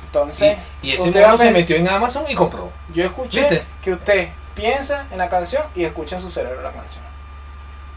[0.04, 2.70] Entonces, Y, y ese usted mono se metió en Amazon y compró.
[2.92, 3.64] yo escuché ¿Viste?
[3.80, 7.02] que usted piensa en la canción y escucha en su cerebro la canción.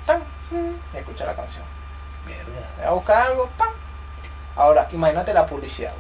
[0.05, 0.23] Tan,
[0.93, 1.65] y escucha la canción.
[2.25, 3.71] Voy a buscar algo, ¡pam!
[4.55, 5.91] Ahora, imagínate la publicidad.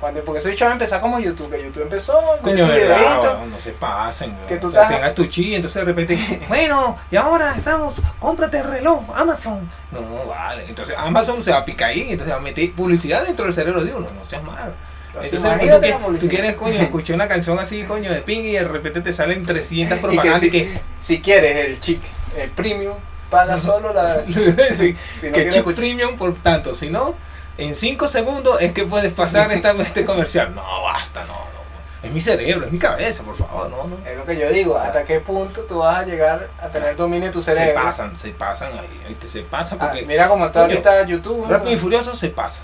[0.00, 4.36] Cuando, porque va a empezar como YouTube, que YouTube empezó Coño, verdad, no se pasen.
[4.46, 8.58] Que tú o sea, tengas tu chi, entonces de repente, bueno, y ahora estamos, cómprate
[8.58, 9.68] el reloj, Amazon.
[9.90, 10.66] No, vale.
[10.68, 13.84] Entonces Amazon se va a picar ahí, entonces va a meter publicidad dentro del cerebro
[13.84, 14.72] de uno, no seas malo.
[15.20, 18.68] Entonces, tú, quieres, tú quieres, coño, escuchar una canción así, coño, de ping y de
[18.68, 22.00] repente te salen 300 Y que propagandas si, y que, si quieres el chic,
[22.36, 22.94] el premium,
[23.30, 24.24] paga solo la.
[24.26, 27.14] sí, si no que chip escuchar- premium por tanto, si no,
[27.58, 30.54] en 5 segundos es que puedes pasar esta, este comercial.
[30.54, 31.58] No, basta, no, no.
[32.00, 33.96] Es mi cerebro, es mi cabeza, por favor, no, no.
[34.08, 37.26] Es lo que yo digo, hasta qué punto tú vas a llegar a tener dominio
[37.26, 37.82] de tu Se cerebro.
[37.82, 41.42] pasan, se pasan ahí, se pasa Ah, porque mira cómo está ahorita YouTube.
[41.42, 41.48] ¿no?
[41.50, 42.62] Rápido y Furioso se pasa.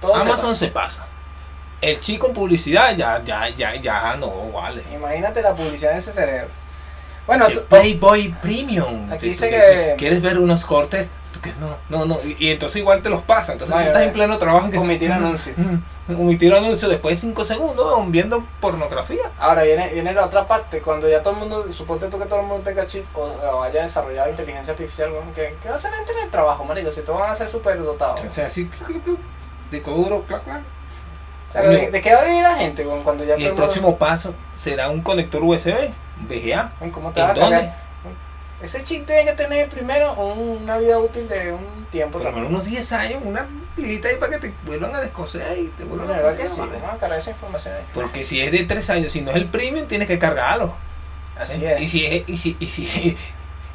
[0.00, 1.06] Todo se Amazon se pasa.
[1.80, 4.84] El chico en publicidad ya, ya, ya, ya, no vale.
[4.94, 6.48] Imagínate la publicidad en ese cerebro.
[7.26, 9.12] Bueno, Playboy Premium.
[9.12, 11.10] Aquí dice que- ¿Quieres ver unos cortes.
[11.60, 12.18] No, no, no.
[12.24, 13.52] Y, y entonces igual te los pasa.
[13.52, 14.78] Entonces No, tú estás en pleno trabajo que...
[14.78, 15.54] Omitir anuncio.
[16.08, 19.30] Omitir anuncio después de 5 segundos viendo pornografía.
[19.38, 22.40] Ahora viene, viene la otra parte, cuando ya todo el mundo, suponte tú que todo
[22.40, 25.90] el mundo tenga chip o, o haya desarrollado inteligencia artificial, ¿qué, ¿qué va a hacer
[25.90, 26.90] la gente en el trabajo, marico?
[26.90, 28.20] Si todos van a ser súper dotados.
[28.24, 28.68] O sea, así...
[29.70, 30.62] De duro, clac, clac.
[31.48, 33.48] O sea, ¿de, de qué va a vivir la gente cuando ya Y el todo
[33.50, 35.90] mundo- próximo paso será un conector USB,
[36.28, 36.72] VGA.
[36.92, 37.56] ¿Cómo te ¿En vas a dónde?
[37.56, 37.87] cargar?
[38.60, 42.32] Ese chip tiene que tener primero un- una vida útil de un tiempo Por lo
[42.32, 43.46] menos unos 10 años, una
[43.76, 46.48] pilita ahí para que te vuelvan a descoser y te La vuelvan a verdad que
[46.48, 47.82] sí, vamos a cargar esa información ahí.
[47.94, 50.74] Porque si es de 3 años, si no es el premium, tienes que cargarlo.
[51.38, 51.74] Así ¿eh?
[51.76, 51.82] es.
[51.82, 53.16] Y si, es, y si, y si,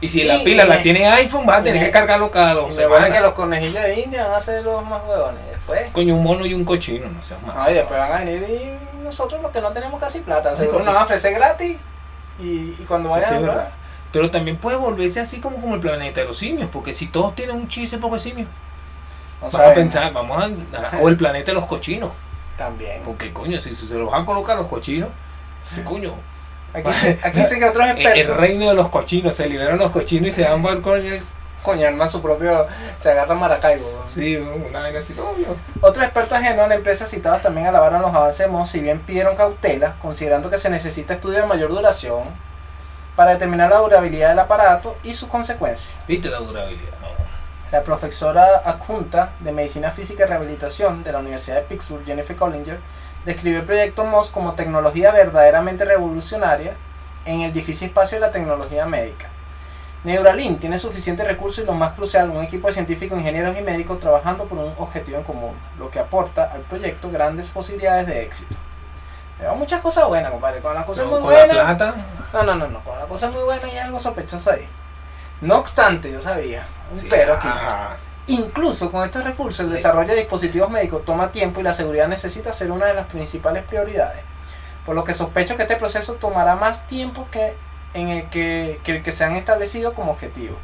[0.02, 2.54] y si Y- la pila y la tiene iPhone, vas a tener que cargarlo cada
[2.56, 3.10] dos semanas.
[3.10, 5.40] que los conejillos de India van a ser los más huevones.
[5.50, 7.64] Después, Coño, un mono y un cochino, no seas malo.
[7.64, 10.54] no, y después van a venir y nosotros los que no tenemos casi plata.
[10.58, 10.86] Seguro coño.
[10.88, 11.78] nos van a ofrecer gratis.
[12.38, 12.44] Y,
[12.78, 13.74] y cuando Sí, vayan sí, a es hablar, verdad.
[14.14, 17.36] Pero también puede volverse así como, como el planeta de los simios, porque si todos
[17.36, 18.48] tienen un chiste poco simios,
[19.42, 22.12] no vamos a pensar, vamos a, o el planeta de los cochinos,
[22.58, 23.02] También.
[23.04, 25.10] porque coño, si se los van a colocar los cochinos,
[25.68, 26.14] ese coño,
[26.76, 29.78] Aquí, se- aquí dicen que otros el, el expertos, reino de los cochinos, se liberan
[29.78, 31.12] los cochinos y se dan por coño,
[31.64, 34.04] coño, arman su propio, se agarran Maracaibo.
[34.14, 35.56] sí, una vaina así, obvio.
[35.82, 39.00] Otros expertos ajenos a la empresa citados también alabaron los avances de Moss, si bien
[39.00, 42.24] pidieron cautela, considerando que se necesita estudio de mayor duración
[43.16, 45.96] para determinar la durabilidad del aparato y sus consecuencias.
[46.08, 47.08] Viste la durabilidad, ¿no?
[47.72, 52.80] La profesora adjunta de Medicina Física y Rehabilitación de la Universidad de Pittsburgh, Jennifer Collinger,
[53.26, 56.76] describió el proyecto MOS como tecnología verdaderamente revolucionaria
[57.26, 59.30] en el difícil espacio de la tecnología médica.
[60.04, 64.02] Neuralink tiene suficientes recursos y lo más crucial, un equipo de científicos, ingenieros y médicos
[64.02, 68.54] trabajando por un objetivo en común, lo que aporta al proyecto grandes posibilidades de éxito.
[69.58, 70.62] Muchas cosas buenas, compadre.
[70.62, 71.76] Con las cosas Pero muy con la buenas.
[71.76, 71.96] plata,
[72.34, 72.84] No, no, no, no.
[72.84, 74.68] Con la cosa muy buena hay algo sospechoso ahí.
[75.42, 76.66] No obstante, yo sabía.
[76.94, 77.48] Un sí, pero aquí.
[77.48, 77.98] ajá.
[78.28, 79.76] Incluso con estos recursos, el Sí.
[79.76, 83.64] desarrollo de dispositivos médicos toma tiempo y la seguridad necesita ser una de las principales
[83.64, 84.22] prioridades.
[84.86, 87.56] Por lo que sospecho que este proceso tomará más tiempo que,
[87.94, 90.58] en el que, que el que se han establecido como objetivo.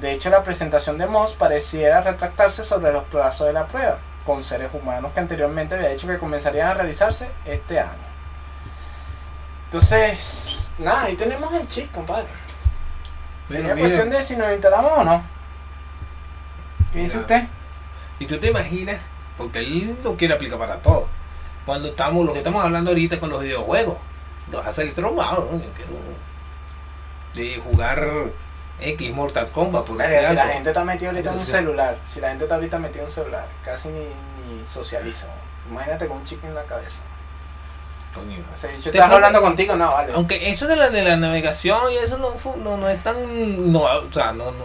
[0.00, 4.42] De hecho, la presentación de Moss pareciera retractarse sobre los plazos de la prueba, con
[4.42, 8.06] seres humanos que anteriormente había dicho que comenzarían a realizarse este año.
[9.66, 12.26] Entonces, nada, ahí tenemos el chip, compadre.
[13.48, 15.22] Sería cuestión de si nos instalamos o no.
[16.92, 17.46] ¿Qué dice usted?
[18.18, 18.96] Y tú te imaginas,
[19.38, 21.08] porque él lo quiere aplicar para todo.
[21.64, 23.98] Cuando estamos, lo que estamos hablando ahorita con los videojuegos,
[24.52, 25.58] vas a salir traumado, ¿no?
[25.58, 25.92] Yo quiero
[27.34, 28.30] de jugar
[28.80, 32.20] X Mortal Kombat, por decir si la gente está metida ahorita en un celular, si
[32.20, 35.26] la gente está ahorita metida en un celular, casi ni, ni socializa.
[35.26, 35.72] ¿no?
[35.72, 37.02] Imagínate con un chip en la cabeza.
[38.14, 38.38] Coño.
[38.52, 40.12] O sea, yo Te estás hablando contigo, no, vale.
[40.14, 44.06] Aunque eso de la, de la navegación y eso no, no, no es tan innovador,
[44.08, 44.64] o sea, no, no,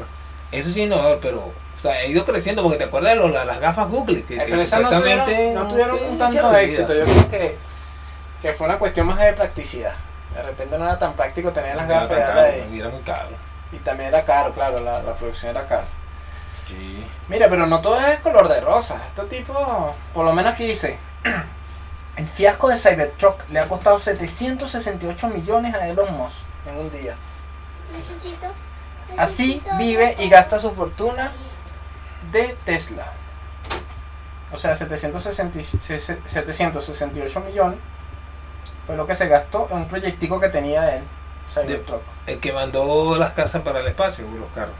[0.51, 3.27] eso sí es innovador, pero o sea, ha ido creciendo porque te acuerdas de lo-
[3.29, 6.55] la- las gafas Google que, que pero esas no tuvieron, supuestamente no tuvieron un tanto
[6.57, 6.93] éxito.
[6.93, 7.57] Yo creo que,
[8.41, 9.93] que fue una cuestión más de practicidad.
[10.35, 13.01] De repente no era tan práctico tener las Era gafas tan y caro, era muy
[13.01, 13.50] caro.
[13.71, 15.85] Y también era caro, claro, la, la producción era cara.
[16.67, 17.05] Sí.
[17.27, 19.01] Mira, pero no todo es color de rosa.
[19.07, 20.97] Este tipo, por lo menos aquí dice,
[22.15, 27.15] el fiasco de Cybertruck le ha costado 768 millones a Elon Musk en un día.
[27.91, 28.47] Necesito.
[29.17, 31.33] Así vive y gasta su fortuna
[32.31, 33.11] de Tesla.
[34.53, 37.79] O sea, 760 y- 768 millones
[38.85, 41.03] fue lo que se gastó en un proyectico que tenía él,
[41.53, 42.01] Cybertruck.
[42.27, 44.75] El que mandó las casas para el espacio, los carros.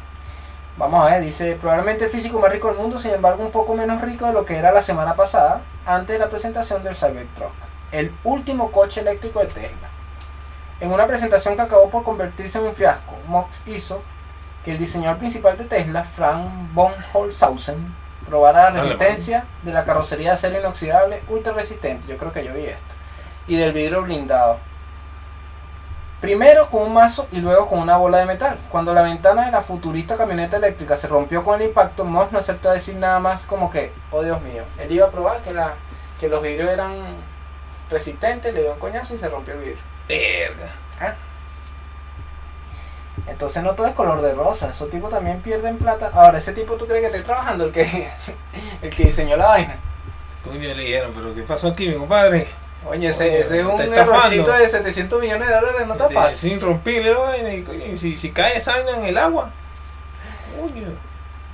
[0.77, 3.75] Vamos a ver, dice, probablemente el físico más rico del mundo, sin embargo un poco
[3.75, 7.53] menos rico de lo que era la semana pasada, antes de la presentación del Cybertruck,
[7.91, 9.89] el último coche eléctrico de Tesla.
[10.79, 14.01] En una presentación que acabó por convertirse en un fiasco, Mox hizo
[14.63, 17.93] que el diseñador principal de Tesla, Frank von Holzhausen,
[18.25, 22.53] probara la resistencia de la carrocería de acero inoxidable ultra resistente, yo creo que yo
[22.53, 22.95] vi esto,
[23.47, 24.59] y del vidrio blindado.
[26.21, 28.59] Primero con un mazo y luego con una bola de metal.
[28.69, 32.37] Cuando la ventana de la futurista camioneta eléctrica se rompió con el impacto, Moss no
[32.37, 35.73] aceptó decir nada más como que, oh Dios mío, él iba a probar que, la,
[36.19, 36.95] que los vidrios eran
[37.89, 39.81] resistentes, le dio un coñazo y se rompió el vidrio.
[40.07, 41.17] Verga.
[43.25, 46.11] Entonces no todo es color de rosa, esos tipos también pierden plata.
[46.13, 48.11] Ahora, ese tipo tú crees que está trabajando, el que,
[48.83, 49.79] el que diseñó la vaina.
[50.43, 52.47] Coño, le dijeron, pero ¿qué pasó aquí, mi compadre?
[52.87, 56.51] Oye, ese, ese es un errorcito de 700 millones de dólares, no está fácil.
[56.51, 59.51] Sin romperle la vaina y si, si cae esa vaina en el agua.
[60.59, 61.10] Coño.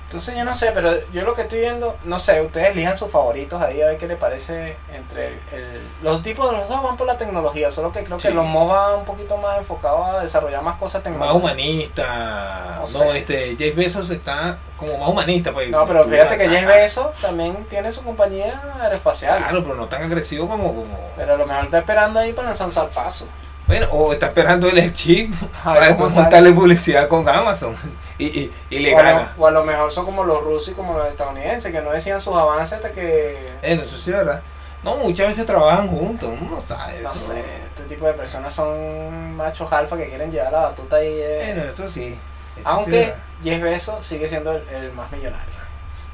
[0.08, 3.10] Entonces yo no sé, pero yo lo que estoy viendo, no sé, ustedes elijan sus
[3.10, 6.82] favoritos ahí a ver qué les parece entre el, el- los tipos de los dos
[6.82, 8.28] van por la tecnología, solo que creo Sí.
[8.28, 11.42] que los MOBA van un poquito más enfocados a desarrollar más cosas Más tecnológicas.
[11.42, 12.74] humanista.
[12.76, 13.18] No No, sé.
[13.18, 15.52] este, Jeff Bezos está como más humanista.
[15.52, 16.48] Pues, No, pero fíjate que.
[16.48, 19.38] Jeff Bezos también tiene su compañía aeroespacial.
[19.38, 20.98] Claro, pero no tan agresivo como, como...
[21.16, 23.26] Pero a lo mejor está esperando ahí para lanzar un zarpazo.
[23.68, 25.32] Bueno, o está esperando el chip
[25.64, 27.76] para después montarle publicidad con Amazon
[28.18, 29.32] y, y, y le O lo, gana.
[29.36, 32.20] o a lo mejor son como los rusos y como los estadounidenses, que no decían
[32.20, 33.36] sus avances hasta que...
[33.62, 34.42] Bueno, eso sí verdad.
[34.82, 37.02] No, muchas veces trabajan juntos, uno no sabe.
[37.02, 37.32] No eso.
[37.32, 41.20] sé, este tipo de personas son machos alfa que quieren llevar la batuta ahí.
[41.20, 41.52] eh.
[41.54, 42.06] Bueno, eso sí.
[42.06, 42.18] eso
[42.56, 43.16] sí Aunque verdad.
[43.42, 45.54] Jeff Bezos sigue siendo el, el más millonario.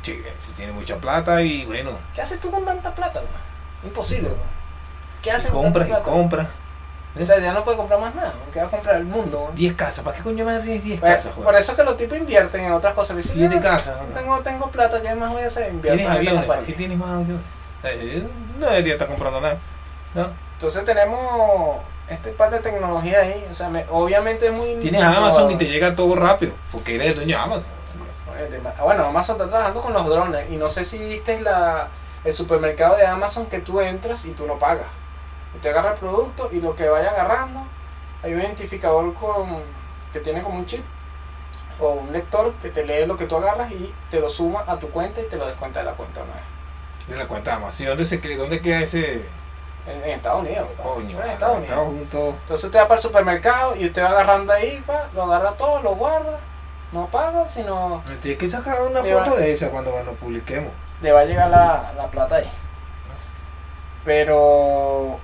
[0.02, 3.22] Sí, sí tiene mucha plata y bueno, ¿Qué haces tú con tanta plata?
[3.82, 4.30] Imposible.
[5.22, 6.18] ¿Qué y haces con compras y tanta plata?
[6.18, 6.48] compras.
[7.20, 8.32] O sea, ya no puede comprar más nada.
[8.52, 9.54] ¿Qué va a comprar el mundo, güey?
[9.54, 11.32] 10 casas, ¿para qué coño me das 10 Pues, casas?
[11.32, 11.60] por joder?
[11.60, 13.16] eso que los tipos invierten en otras cosas.
[13.16, 13.96] Dicen, 7 "Ah, casas.
[14.00, 14.18] ¿no?
[14.20, 15.72] Tengo, tengo plata, ¿qué más voy a hacer?
[15.72, 16.44] Invierto ¿Tienes aviones?
[16.44, 16.66] ¿Para compañía".
[16.66, 17.42] qué tienes más aviones?
[17.84, 19.58] Eh, yo no debería estar comprando nada.
[20.14, 20.28] ¿no?
[20.54, 21.76] Entonces tenemos
[22.08, 23.46] este par de tecnología ahí.
[23.50, 24.74] O sea, me- obviamente es muy...
[24.76, 27.64] Tienes Amazon y te llega todo rápido, porque eres el dueño de Amazon.
[28.62, 31.88] Ma- Bueno, Amazon está trabajando con los drones y no sé si viste la,
[32.24, 34.86] el supermercado de Amazon que tú entras y tú no pagas.
[35.56, 37.66] Usted agarra el producto y lo que vaya agarrando,
[38.22, 39.62] hay un identificador con,
[40.12, 40.84] que tiene como un chip
[41.80, 44.78] o un lector que te lee lo que tú agarras y te lo suma a
[44.78, 47.08] tu cuenta y te lo descuenta de la cuenta vez.
[47.08, 47.84] De la cuenta Amazon.
[47.84, 49.26] ¿Y dónde, se, dónde queda ese
[49.86, 50.68] En, en Estados Unidos.
[50.82, 51.18] coño?
[51.18, 51.30] Es en?
[51.30, 51.88] Estados Unidos.
[52.42, 55.82] Entonces usted va para el supermercado y usted va agarrando ahí, pa, lo agarra todo,
[55.82, 56.38] lo guarda,
[56.92, 59.36] no paga, sino Tienes que sacar una foto va.
[59.36, 60.72] de esa cuando lo publiquemos.
[61.02, 62.50] le va a llegar la, la plata ahí.
[64.04, 65.18] Pero yo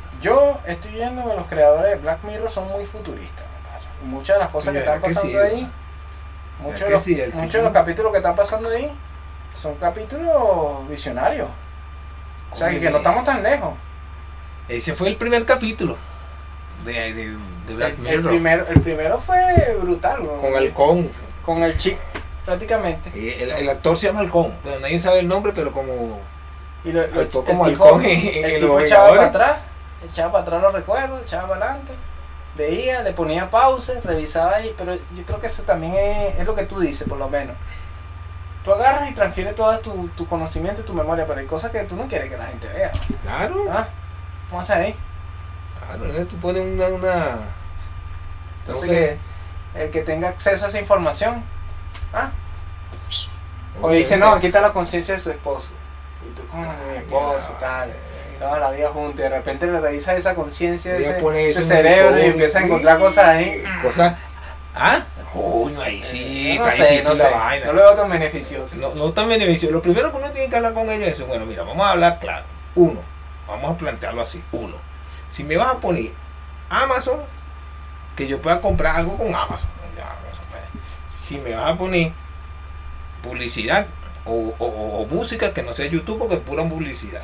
[0.72, 3.44] estoy viendo que los creadores de Black Mirror son muy futuristas.
[4.02, 5.70] Muchas de las cosas que están que pasando sí, ahí,
[6.60, 8.90] muchos, de los, sí, el muchos de los capítulos que están pasando ahí
[9.54, 11.48] son capítulos visionarios.
[12.52, 13.74] O sea, que, que no estamos tan lejos.
[14.68, 15.96] Ese fue el primer capítulo
[16.84, 18.30] de, de, de Black El, el Mirror.
[18.30, 20.24] primero, el primero fue brutal.
[20.24, 20.40] ¿no?
[20.40, 21.10] Con Halcón.
[21.44, 21.98] Con el chick,
[22.44, 23.10] prácticamente.
[23.14, 24.54] Y El, el actor se llama Halcón.
[24.62, 26.20] Bueno, nadie sabe el nombre, pero como.
[26.84, 29.56] Y lo, lo- Actuó el como tipo, halcón en- el tipo echaba para atrás,
[30.04, 31.94] echaba para atrás los recuerdos, echaba para adelante,
[32.56, 36.54] veía, le ponía pausa, revisaba ahí, pero yo creo que eso también es, es lo
[36.54, 37.56] que tú dices, por lo menos.
[38.64, 41.80] Tú agarras y transfieres todo tu, tu conocimiento y tu memoria, pero hay cosas que
[41.84, 42.92] tú no quieres que la gente vea.
[43.22, 43.64] Claro.
[43.70, 43.88] ¿Ah?
[44.50, 44.96] ¿Cómo haces ahí?
[45.78, 46.88] Claro, tú pones una.
[46.88, 47.38] una
[48.60, 49.18] Entonces, que
[49.74, 51.42] el que tenga acceso a esa información,
[52.12, 52.30] ¿ah?
[53.80, 55.72] O dice, no, está la conciencia de su esposo.
[56.28, 57.90] Y tú, como mi esposo, tal.
[58.40, 61.18] Toda la vida juntos y de repente le revisas esa conciencia, ese,
[61.50, 63.62] ese cerebro y empieza a encontrar cosas ahí.
[63.82, 64.14] Cosas.
[64.74, 65.04] ¿Ah?
[65.32, 67.66] Coño, ahí sí, no está sé, no la sé, vaina.
[67.66, 68.76] no lo veo tan beneficioso.
[68.78, 69.72] No, no tan beneficioso.
[69.72, 72.18] Lo primero que uno tiene que hablar con ellos es, bueno, mira, vamos a hablar
[72.18, 72.44] claro.
[72.74, 73.00] Uno,
[73.46, 74.42] vamos a plantearlo así.
[74.52, 74.76] Uno,
[75.28, 76.10] si me vas a poner
[76.68, 77.20] Amazon,
[78.16, 79.68] que yo pueda comprar algo con Amazon.
[81.08, 82.10] Si me vas a poner
[83.22, 83.86] publicidad
[84.24, 87.22] o, o- o música que no sea YouTube porque es pura publicidad.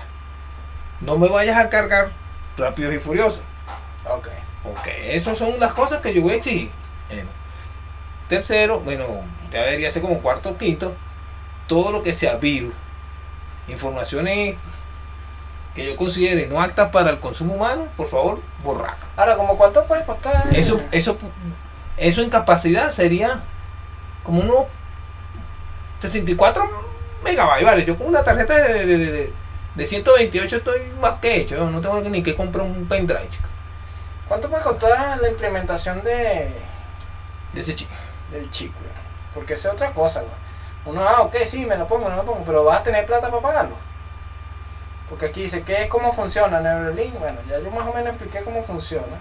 [1.01, 2.11] No me vayas a cargar
[2.57, 3.40] rápidos y furiosos.
[4.09, 4.28] Ok.
[4.64, 6.70] Ok, esas son las cosas que yo voy a exigir.
[7.09, 7.28] Bueno.
[8.28, 9.05] Tercero, bueno,
[9.53, 10.94] ya debería ser como cuarto o quinto,
[11.68, 12.74] todo lo que sea virus,
[13.68, 14.57] informaciones
[15.76, 18.97] que yo considere no aptas para el consumo humano, por favor, borrar.
[19.16, 20.49] Ahora, ¿como cuánto puede costar?
[20.53, 21.16] Eso, eso,
[21.97, 23.44] eso en capacidad sería
[24.24, 24.64] como unos
[26.01, 26.68] 64
[27.22, 27.84] megabytes, vale.
[27.84, 29.32] Yo con una tarjeta de, de, de- de
[29.85, 33.49] 128 estoy más que hecho, no tengo ni que comprar un pendrive, chico,
[34.29, 36.53] ¿Cuánto puede costar la implementación de,
[37.53, 37.93] de ese chico.
[38.31, 38.91] del chip, güey?
[39.35, 40.33] Porque es otra cosa, güey.
[40.87, 43.29] Uno, ah, ok, sí, me lo pongo, me lo pongo, pero vas a tener plata
[43.29, 43.77] para pagarlo.
[45.09, 47.18] Porque aquí dice, ¿qué es cómo funciona Neuralink?
[47.18, 49.18] Bueno, ya yo más o menos expliqué cómo funciona.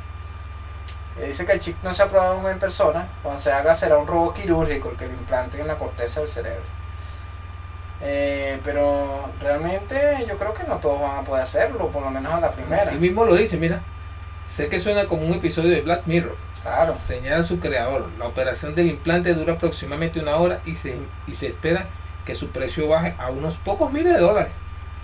[1.20, 3.08] Eh, dice que el chip no se ha probado en persona.
[3.22, 6.30] Cuando se haga será un robot quirúrgico el que lo implante en la corteza del
[6.30, 6.75] cerebro.
[8.02, 12.34] Eh, pero realmente yo creo que no todos van a poder hacerlo, por lo menos
[12.34, 12.92] a la primera.
[12.92, 13.82] Él mismo lo dice, mira.
[14.48, 16.38] Sé que suena como un episodio de Black Mirror.
[16.62, 16.96] Claro.
[16.96, 18.10] Señala su creador.
[18.20, 21.88] La operación del implante dura aproximadamente una hora y se, y se espera
[22.26, 24.52] que su precio baje a unos pocos miles de dólares.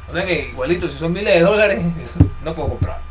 [0.09, 1.81] O sea que igualito, si son miles de dólares,
[2.43, 3.10] no puedo comprar.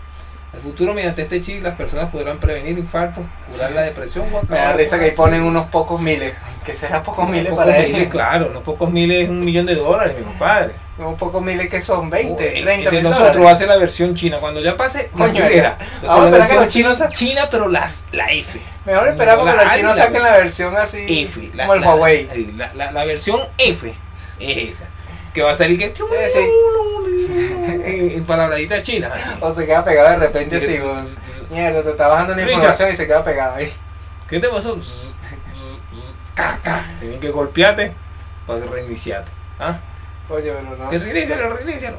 [0.53, 4.27] El futuro, mediante este chip, las personas podrán prevenir infartos, curar la depresión.
[4.35, 6.35] o Me da risa que ahí ponen unos pocos miles.
[6.67, 8.09] Que será pocos Unos miles pocos para miles, ellos.
[8.11, 10.73] Claro, unos pocos miles es un millón de dólares, mi compadre.
[10.99, 13.59] Un poco miles que son 20, Uy, 30 el de mil nosotros dólares.
[13.59, 14.37] ser la versión china.
[14.39, 15.79] Cuando ya pase, Coño, era.
[16.03, 18.61] vamos a esperar que los chinos sa- china, pero las, la F.
[18.85, 21.51] Mejor esperamos que los chinos saquen la versión así F.
[21.55, 22.53] La, como el la- Huawei.
[22.75, 23.95] La, la, versión F
[24.41, 24.85] es esa.
[25.33, 25.95] Que va a salir que.
[25.95, 26.39] sí.
[27.85, 29.13] en, en palabraditas chinas.
[29.41, 30.79] O se queda pegado de repente Sí.
[31.51, 32.55] Mierda, te está bajando una Richard.
[32.59, 33.73] información y se queda pegado ahí.
[34.29, 34.79] ¿Qué te pasó?
[37.01, 37.93] Tienen que golpearte
[38.47, 39.31] para reiniciarte.
[39.59, 39.79] ¿Ah?
[40.29, 41.97] Oye, pero no Que reinícialo, reinícialo.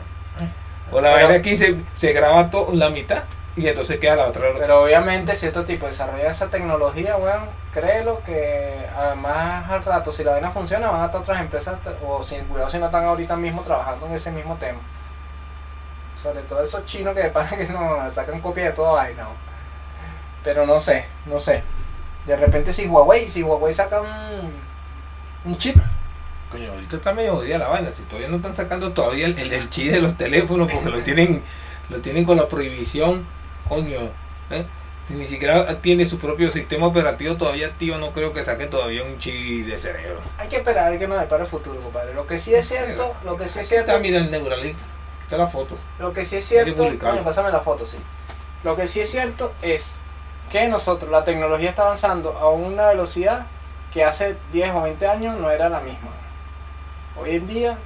[0.92, 3.24] O la vaina aquí se, se graba todo la mitad
[3.56, 4.44] y entonces queda la otra.
[4.58, 10.24] Pero obviamente si estos tipos desarrollan esa tecnología, weón, créelo que además al rato, si
[10.24, 13.36] la vaina funciona, van a estar otras empresas, o sin cuidado si no están ahorita
[13.36, 14.80] mismo trabajando en ese mismo tema.
[16.22, 19.28] Sobre todo esos chinos que de pana que no sacan copia de toda vaina.
[20.44, 21.64] Pero no sé, no sé.
[22.26, 24.52] De repente si Huawei, si Huawei saca un,
[25.46, 25.78] un chip,
[26.52, 27.92] Coño, ahorita está medio jodida la vaina.
[27.92, 31.02] Si todavía no están sacando todavía el, el, el chi de los teléfonos porque lo
[31.02, 31.42] tienen,
[31.90, 33.26] lo tienen con la prohibición.
[33.70, 34.12] Coño,
[34.50, 34.66] ¿eh?
[35.08, 39.04] Si ni siquiera tiene su propio sistema operativo todavía activo, no creo que saque todavía
[39.04, 40.22] un chi de cerebro.
[40.38, 42.14] hay que esperar qué nos depara el futuro, compadre.
[42.14, 44.78] Lo que sí es cierto, lo que sí es cierto, Está, mira el Neuralink.
[45.32, 45.78] Está la foto.
[45.98, 47.98] Lo que sí es cierto, coño, pásame la foto, sí.
[48.66, 49.96] Lo que sí es cierto es
[50.52, 53.46] que nosotros, la tecnología está avanzando a una velocidad
[53.94, 56.10] que hace 10 o 20 años no era la misma.
[57.18, 57.78] Hoy en día,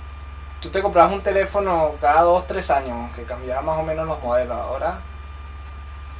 [0.59, 4.19] tú te comprabas un teléfono cada 2, 3 años, que cambiaba más o menos los
[4.23, 4.57] modelos.
[4.57, 5.01] Ahora,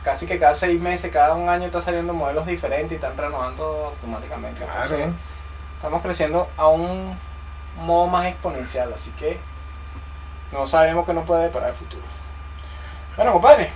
[0.04, 3.94] casi que cada 6 meses, cada un año está saliendo modelos diferentes y están renovando
[3.96, 4.64] automáticamente.
[4.64, 5.14] Entonces, Claro.
[5.78, 7.18] estamos creciendo a un
[7.78, 9.40] modo más exponencial, así que
[10.52, 12.04] no sabemos qué nos puede deparar el futuro.
[13.16, 13.72] Bueno, compadre,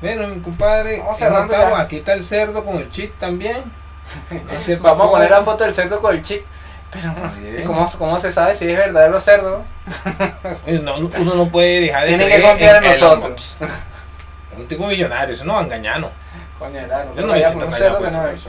[0.00, 1.80] Bueno, compadre, Vamos cerrando ya.
[1.80, 3.64] aquí está el cerdo con el chip también.
[4.30, 6.44] No vamos a poner la foto del cerdo con el chip.
[6.90, 7.14] Pero.
[7.58, 9.64] ¿y cómo, cómo se sabe si es verdadero cerdo?
[10.66, 13.56] Eh, no, uno no puede dejar de Tienen que confiar en nosotros.
[14.56, 16.10] Un tipo millonario, eso no va a engañarnos.
[16.58, 18.46] Coño, era, no, Yo no vaya siento con un cerdo que no es.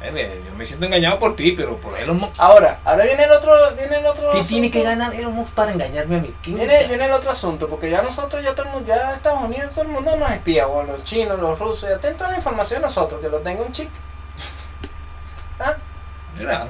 [0.00, 2.34] Yo me siento engañado por ti, pero por Elon Musk.
[2.38, 5.72] Ahora, ahora viene el otro, viene el otro ¿Qué tiene que ganar Elon Musk para
[5.72, 6.32] engañarme a mí?
[6.40, 9.42] ¿Qué Viene, viene el otro asunto, porque ya nosotros, ya todo el mundo, ya Estados
[9.42, 12.36] Unidos, todo el mundo nos espía, bueno, los chinos, los rusos, ya tienen toda la
[12.36, 13.90] información de nosotros, que lo tenga un chip.
[15.58, 15.74] ¿Ah?
[16.38, 16.68] Mira,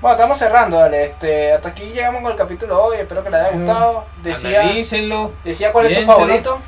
[0.00, 1.04] Bueno, estamos cerrando, dale.
[1.04, 2.96] Este, hasta aquí llegamos con el capítulo de hoy.
[3.00, 4.06] Espero que les haya gustado.
[4.22, 6.58] Decía, analícenlo, decía cuál es su favorito.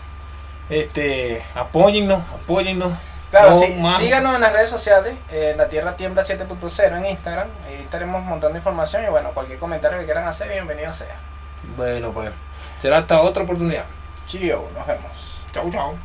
[0.68, 2.92] este, apóyennos, apóyennos.
[3.30, 5.14] Claro, No sí, síganos en las redes sociales.
[5.30, 7.48] eh, la Tierra Tiembla 7.0 en Instagram.
[7.66, 9.04] Ahí estaremos montando información.
[9.04, 11.16] Y bueno, cualquier comentario que quieran hacer, bienvenido sea.
[11.76, 12.32] Bueno, pues,
[12.82, 13.84] será hasta otra oportunidad.
[14.26, 15.44] Chio, nos vemos.
[15.52, 15.96] Chau, chau.